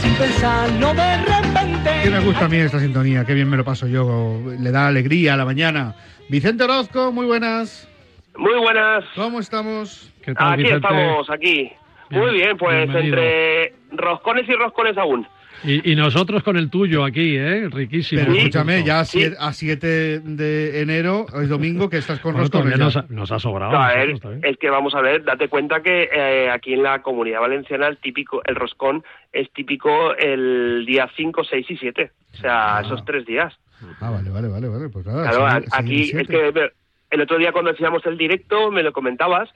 [0.07, 1.91] Sin pensarlo de repente.
[2.05, 3.25] ¿Qué me gusta a mí esta sintonía?
[3.25, 4.41] Qué bien me lo paso yo.
[4.57, 5.97] Le da alegría a la mañana.
[6.29, 7.89] Vicente Orozco, muy buenas.
[8.37, 9.05] Muy buenas.
[9.17, 10.13] ¿Cómo estamos?
[10.23, 11.73] ¿Qué Aquí estamos, aquí.
[12.11, 13.19] Muy bien, pues bienvenido.
[13.19, 15.27] entre roscones y roscones aún.
[15.65, 17.69] Y, y nosotros con el tuyo aquí, ¿eh?
[17.71, 18.23] Riquísimo.
[18.23, 19.19] Pero escúchame, ya a Sí.
[19.21, 19.87] 7, a 7
[20.21, 22.77] de enero, es domingo, que estás con Bueno, ya.
[22.77, 23.73] nos, ha- nos ha sobrado.
[23.73, 24.53] No, a nosotros ver, también.
[24.53, 27.97] es que vamos a ver, date cuenta que eh, aquí en la comunidad valenciana el
[27.99, 29.03] típico, el roscón
[29.33, 32.11] es típico el día 5, 6 y 7.
[32.35, 33.55] O sea, esos tres días.
[34.01, 34.89] Ah, vale, vale, vale, vale.
[34.91, 35.29] Pues nada.
[35.31, 36.53] Claro, sigue- a- aquí sigue es siete.
[36.53, 36.71] que
[37.11, 39.49] el otro día cuando hacíamos el directo me lo comentabas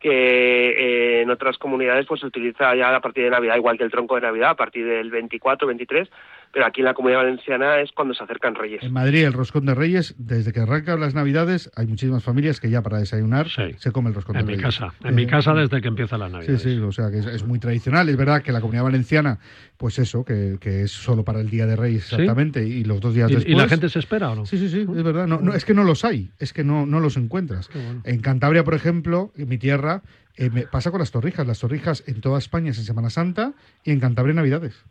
[0.00, 3.84] que eh, en otras comunidades pues se utiliza ya a partir de Navidad, igual que
[3.84, 6.08] el tronco de Navidad, a partir del 24, 23,
[6.56, 8.82] pero aquí en la Comunidad Valenciana es cuando se acercan Reyes.
[8.82, 12.70] En Madrid, el roscón de Reyes, desde que arrancan las Navidades, hay muchísimas familias que
[12.70, 14.78] ya para desayunar se come el roscón En de mi Reyes.
[14.78, 16.56] casa, en Eh, mi casa desde que empieza la Navidad.
[16.56, 18.08] Sí, sí, o sea que es, es muy tradicional.
[18.08, 19.38] Es verdad que la Comunidad Valenciana,
[19.76, 22.14] pues eso, que, que es solo para el Día de Reyes ¿Sí?
[22.14, 23.52] exactamente, y los dos días ¿Y, después.
[23.54, 24.46] y la gente se espera o no?
[24.46, 25.26] Sí, sí, sí, es verdad.
[25.26, 27.68] No, no, es que no los hay, es que no, no los encuentras.
[28.04, 30.00] En Cantabria, por ejemplo, en mi tierra,
[30.38, 31.46] eh, me pasa con las torrijas.
[31.46, 33.52] Las torrijas en toda España es en Semana Santa
[33.84, 34.82] y en Cantabria en Navidades.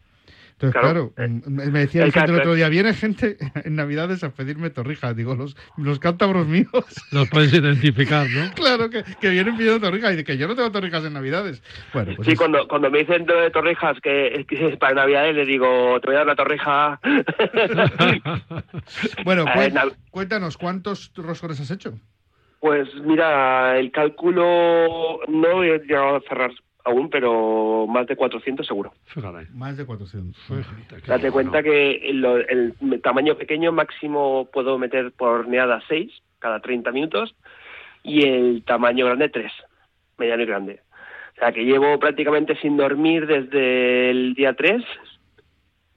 [0.57, 3.35] Entonces, claro, Claro, mm, me decía el Vicente el otro día, viene gente
[3.65, 5.13] en Navidades a pedirme torrijas.
[5.15, 6.69] Digo, los, los cántabros míos.
[7.11, 8.51] Los puedes identificar, ¿no?
[8.55, 11.61] claro, que, que vienen pidiendo torrijas y de que yo no tengo torrijas en Navidades.
[11.93, 15.45] Bueno, pues sí, es- cuando, cuando me dicen de torrijas que, que para Navidades le
[15.45, 16.99] digo, te voy a dar una torrija.
[19.23, 21.93] Bueno, Eh, Nav- cuéntanos, ¿cuántos roscones has hecho?
[22.59, 26.51] Pues mira, el cálculo no he llegado a cerrar
[26.85, 28.93] aún, pero más de 400 seguro.
[29.05, 29.47] Fíjate.
[29.53, 30.35] Más de 400.
[31.07, 32.73] Date cuenta que lo- el
[33.03, 37.35] tamaño pequeño máximo puedo meter por horneada 6 cada 30 minutos
[38.03, 39.51] y el tamaño grande 3,
[40.17, 40.79] mediano y grande.
[41.35, 44.83] O sea que llevo prácticamente sin dormir desde el día 3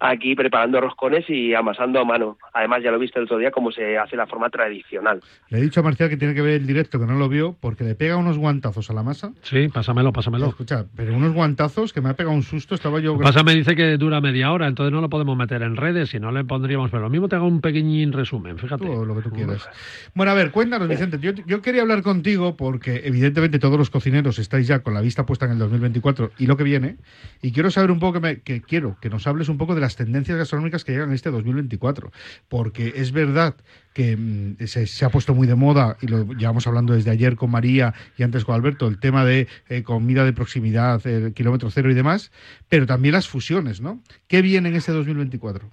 [0.01, 2.39] aquí preparando roscones y amasando a mano.
[2.53, 5.21] Además ya lo viste el otro día cómo se hace la forma tradicional.
[5.49, 7.57] Le he dicho a Marcial que tiene que ver el directo, que no lo vio,
[7.61, 9.33] porque le pega unos guantazos a la masa.
[9.43, 10.47] Sí, pásamelo, pásamelo.
[10.47, 13.19] Escucha, pero unos guantazos que me ha pegado un susto, estaba yo...
[13.19, 16.21] Pasa me dice que dura media hora, entonces no lo podemos meter en redes, si
[16.21, 18.87] no le pondríamos, pero lo mismo te hago un pequeñín resumen, fíjate.
[18.87, 19.69] Todo lo que tú quieras.
[20.15, 21.19] Bueno, a ver, cuéntanos, Vicente.
[21.21, 25.27] Yo, yo quería hablar contigo porque, evidentemente, todos los cocineros estáis ya con la vista
[25.27, 26.97] puesta en el 2024 y lo que viene.
[27.43, 29.81] Y quiero saber un poco, que, me- que quiero que nos hables un poco de
[29.89, 32.11] las tendencias gastronómicas que llegan en este 2024.
[32.49, 33.55] Porque es verdad
[33.95, 37.51] que mm, se, ha puesto muy de moda, y lo llevamos hablando desde ayer con
[37.51, 41.91] María y antes con Alberto, el tema de eh, comida de proximidad, el kilómetro cero
[41.91, 42.31] y demás,
[42.69, 43.99] pero también las fusiones, ¿no?
[44.29, 45.65] ¿Qué viene en este 2024?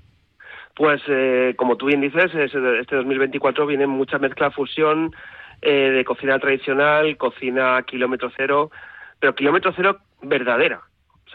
[0.76, 5.14] Pues eh, como tú bien dices, este 2024 viene mucha mezcla fusión
[5.62, 8.72] eh, de cocina tradicional, cocina kilómetro cero,
[9.20, 10.82] pero kilómetro cero verdadera.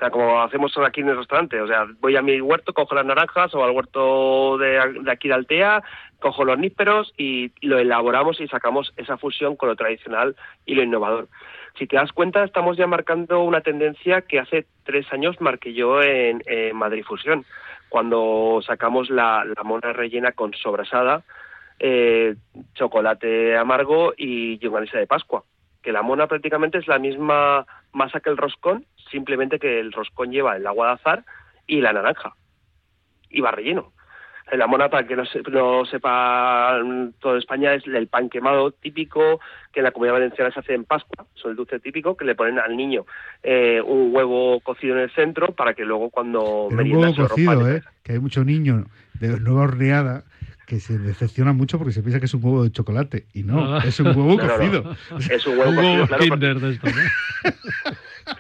[0.01, 1.61] O sea, como hacemos aquí en el restaurante.
[1.61, 5.29] O sea, voy a mi huerto, cojo las naranjas o al huerto de, de aquí
[5.29, 5.83] de Altea,
[6.21, 10.83] cojo los nísperos y lo elaboramos y sacamos esa fusión con lo tradicional y lo
[10.83, 11.29] innovador.
[11.79, 16.03] Si te das cuenta, estamos ya marcando una tendencia que hace tres años marqué yo
[16.03, 16.43] en,
[16.75, 17.45] Madrid Fusión,
[17.91, 21.25] cuando sacamos la, mona rellena con sobrasada,
[21.79, 22.37] eh,
[22.73, 25.45] chocolate amargo y yunganesa de Pascua.
[25.83, 30.31] Que la mona prácticamente es la misma masa que el roscón, simplemente que el roscón
[30.31, 31.25] lleva el agua de azar
[31.67, 32.33] y la naranja.
[33.29, 33.93] Y va relleno.
[34.53, 36.77] La mona, para que no, se- no sepa
[37.21, 39.39] todo España, es el pan quemado típico
[39.73, 42.35] que en la comunidad valenciana se hace en Pascua, es el dulce típico que le
[42.35, 43.07] ponen al niño
[43.45, 47.15] eh, un huevo cocido en el centro para que luego cuando Pero un merienda huevo
[47.15, 47.83] se lo rompa cocido, de ¿eh?
[48.03, 48.87] Que hay mucho niño
[49.21, 50.25] de nueva horneada
[50.67, 53.27] que se decepciona mucho porque se piensa que es un huevo de chocolate.
[53.33, 53.83] Y no, Ah.
[53.85, 54.57] es un huevo No, no, no.
[54.57, 54.97] cocido.
[55.31, 56.87] Es un huevo cocido, claro, porque- de esto,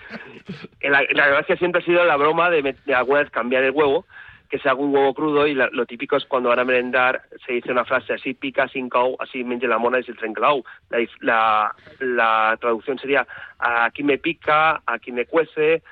[0.82, 4.06] la, la gracia siempre ha sido la broma de, alguna vez cambiar el huevo,
[4.48, 7.22] que se haga un huevo crudo y la- lo típico es cuando van a merendar
[7.46, 10.64] se dice una frase así pica sin cau, así menja la mona y el trenclau.
[10.88, 13.26] La, dif- la, la traducción sería
[13.58, 15.82] aquí me pica, aquí me cuece,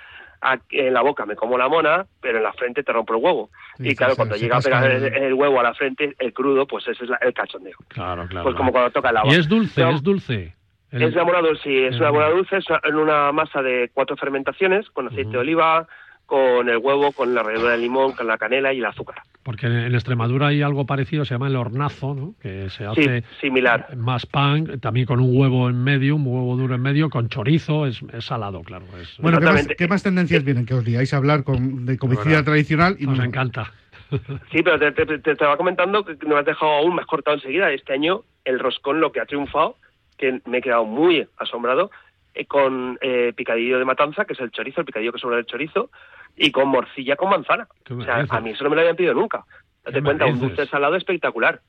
[0.40, 3.22] aquí- en la boca me como la mona, pero en la frente te rompo el
[3.22, 3.50] huevo.
[3.78, 6.66] Y claro, se- cuando se llega a pegar el- huevo a la frente, el crudo,
[6.66, 7.76] pues ese es la- el cachondeo.
[7.86, 8.42] Claro, claro.
[8.42, 9.32] Pues como cuando toca el agua.
[9.32, 10.56] Y es dulce, Pero- es dulce.
[10.90, 14.16] El- es dulce, sí, es el- una mona dulce, es en una masa de cuatro
[14.16, 15.86] fermentaciones, con aceite de oliva,
[16.26, 19.16] con el huevo, con la ralladura de limón, con la canela y el azúcar.
[19.42, 22.34] Porque en, Extremadura hay algo parecido, se llama el hornazo, ¿no?
[22.42, 23.96] Que se hace Sí, similar.
[23.96, 27.86] más pan, también con un huevo en medio, un huevo duro en medio, con chorizo,
[27.86, 28.84] es, es salado, claro.
[29.00, 30.66] Es, Bueno, ¿qué más, qué más tendencias vienen?
[30.66, 33.72] Que os liáis a hablar con, de comida tradicional y Nos encanta.
[34.50, 37.36] Sí, pero te, te, te- te estaba comentando que me has dejado aún más cortado
[37.36, 37.70] enseguida.
[37.72, 39.76] Este año el roscón lo que ha triunfado,
[40.18, 41.90] que me he quedado muy asombrado,
[42.34, 45.46] eh, con eh, picadillo de matanza, que es el chorizo, el picadillo que sobra del
[45.46, 45.90] chorizo,
[46.36, 47.66] y con morcilla con manzana.
[47.84, 49.44] ¿Qué me O sea, a mí eso no me lo habían pedido nunca.
[49.84, 51.62] Date ¿Qué me cuenta, un dulce salado espectacular.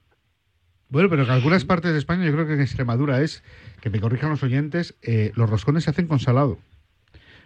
[0.90, 3.44] Bueno, pero en algunas partes de España, yo creo que en Extremadura es,
[3.82, 6.58] que me corrijan los oyentes, eh, los roscones se hacen con salado.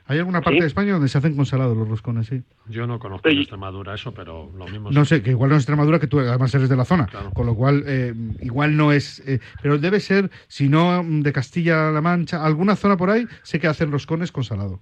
[0.05, 2.43] ¿Hay alguna parte de España donde se hacen con salado los roscones, sí?
[2.67, 5.61] Yo no conozco en Extremadura eso, pero lo mismo No sé, que igual no es
[5.61, 9.19] Extremadura, que tú además eres de la zona, con lo cual eh, igual no es...
[9.25, 13.59] eh, pero debe ser, si no mm, de Castilla-La Mancha, alguna zona por ahí, sé
[13.59, 14.81] que hacen roscones con salado.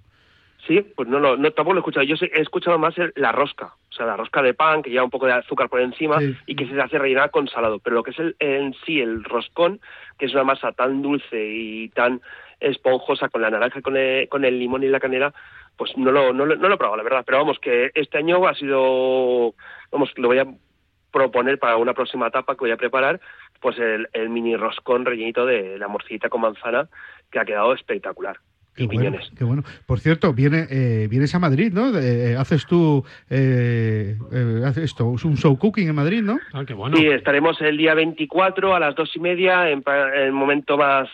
[0.66, 2.04] Sí, pues no, lo- no tampoco lo he escuchado.
[2.04, 5.02] Yo he escuchado más el- la rosca, o sea, la rosca de pan que lleva
[5.04, 7.80] un poco de azúcar por encima y que se hace rellenar con salado.
[7.80, 9.80] Pero lo que es el, en sí el roscón,
[10.18, 12.20] que es una masa tan dulce y tan
[12.60, 15.34] esponjosa con la naranja, con el, con el limón y la canela,
[15.76, 17.24] pues no lo, no, lo- no lo he probado, la verdad.
[17.26, 19.54] Pero vamos, que este año ha sido
[19.90, 20.46] vamos, lo voy a
[21.10, 23.20] proponer para una próxima etapa que voy a preparar,
[23.60, 26.88] pues el, el mini roscón rellenito de la morcillita con manzana,
[27.30, 28.36] que ha quedado espectacular.
[28.74, 29.62] Qué y bueno, qué bueno.
[29.86, 31.92] Por cierto, viene, eh, vienes a Madrid, ¿no?
[31.92, 36.38] De- eh, haces tú eh, eh, haces esto, es un show cooking en Madrid, ¿no?
[36.54, 36.96] Ah, qué bueno.
[36.96, 39.82] Sí, estaremos el día 24 a las dos y media, en,
[40.16, 41.08] el momento más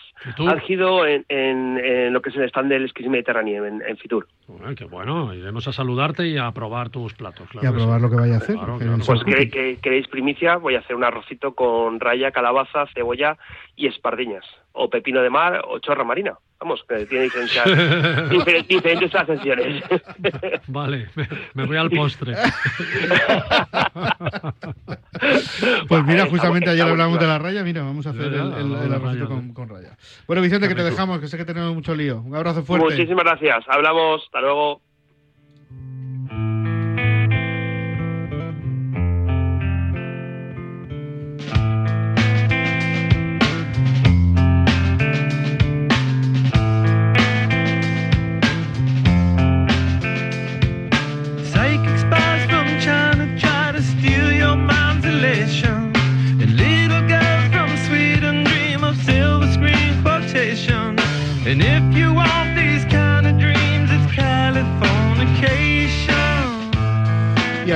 [0.47, 4.27] álgido, en, en- en lo que es el stand del Esquís Mediterráneo, en, en Fitur.
[4.47, 5.33] Bueno, qué bueno.
[5.33, 7.47] Iremos a saludarte y a probar tus platos.
[7.49, 8.03] claro y a probar sí.
[8.03, 8.55] lo que vaya a hacer.
[8.55, 8.97] Claro, claro.
[9.05, 13.37] Pues que, que- queréis primicia, voy a hacer un arrocito con raya, calabaza, cebolla
[13.75, 14.45] y espardiñas.
[14.71, 16.37] O pepino de mar o chorra marina.
[16.59, 17.65] Vamos, que tiene diferencias,
[18.29, 19.83] difer- diferentes ascensiones.
[20.67, 22.35] Vale, me, me voy al postre.
[25.87, 29.53] Pues mira, justamente ayer hablamos de la raya, mira, vamos a hacer el, el- con,
[29.53, 29.97] con raya.
[30.27, 32.19] Bueno, Vicente, que te dejamos, que sé que tenemos mucho lío.
[32.21, 32.85] Un abrazo fuerte.
[32.95, 33.65] Muchísimas gracias.
[33.67, 34.23] Hablamos.
[34.25, 34.81] Hasta luego.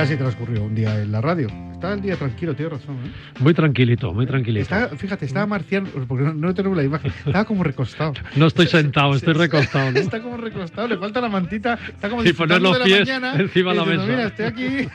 [0.04, 1.48] Así transcurrió un día en la radio.
[1.72, 2.96] Estaba el día tranquilo, tienes razón.
[3.04, 3.10] ¿eh?
[3.40, 4.62] Muy tranquilito, muy tranquilito.
[4.62, 8.14] Estaba, fíjate, estaba Marcial, porque no, no tenemos la imagen, estaba como recostado.
[8.36, 9.90] No estoy sentado, estoy recostado.
[9.90, 9.98] ¿no?
[9.98, 13.00] Está como recostado, le falta la mantita, está como Y poner los de la pies
[13.00, 14.06] mañana, encima de la mesa.
[14.06, 14.88] Mira, estoy aquí.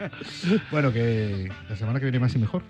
[0.70, 2.62] bueno, que la semana que viene más y mejor.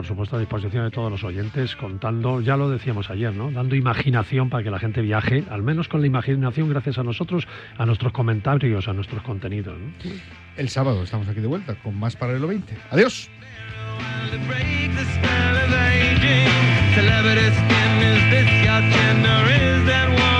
[0.00, 3.50] Por supuesto, a disposición de todos los oyentes, contando, ya lo decíamos ayer, ¿no?
[3.50, 7.46] Dando imaginación para que la gente viaje, al menos con la imaginación, gracias a nosotros,
[7.76, 9.78] a nuestros comentarios, a nuestros contenidos.
[9.78, 10.10] ¿no?
[10.56, 12.74] El sábado estamos aquí de vuelta con más Paralelo 20.
[12.92, 13.28] Adiós.
[14.48, 16.48] break the spell of aging.
[16.94, 19.40] Celebrity skin, is this your gender?
[19.52, 20.39] Is that war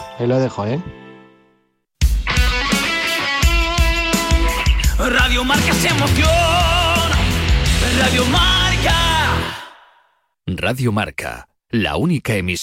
[0.19, 0.81] ahí lo dejo, ¿eh?
[4.97, 7.17] Radio Marca se emociona.
[7.99, 8.97] Radio Marca.
[10.45, 12.59] Radio Marca, la única emisora.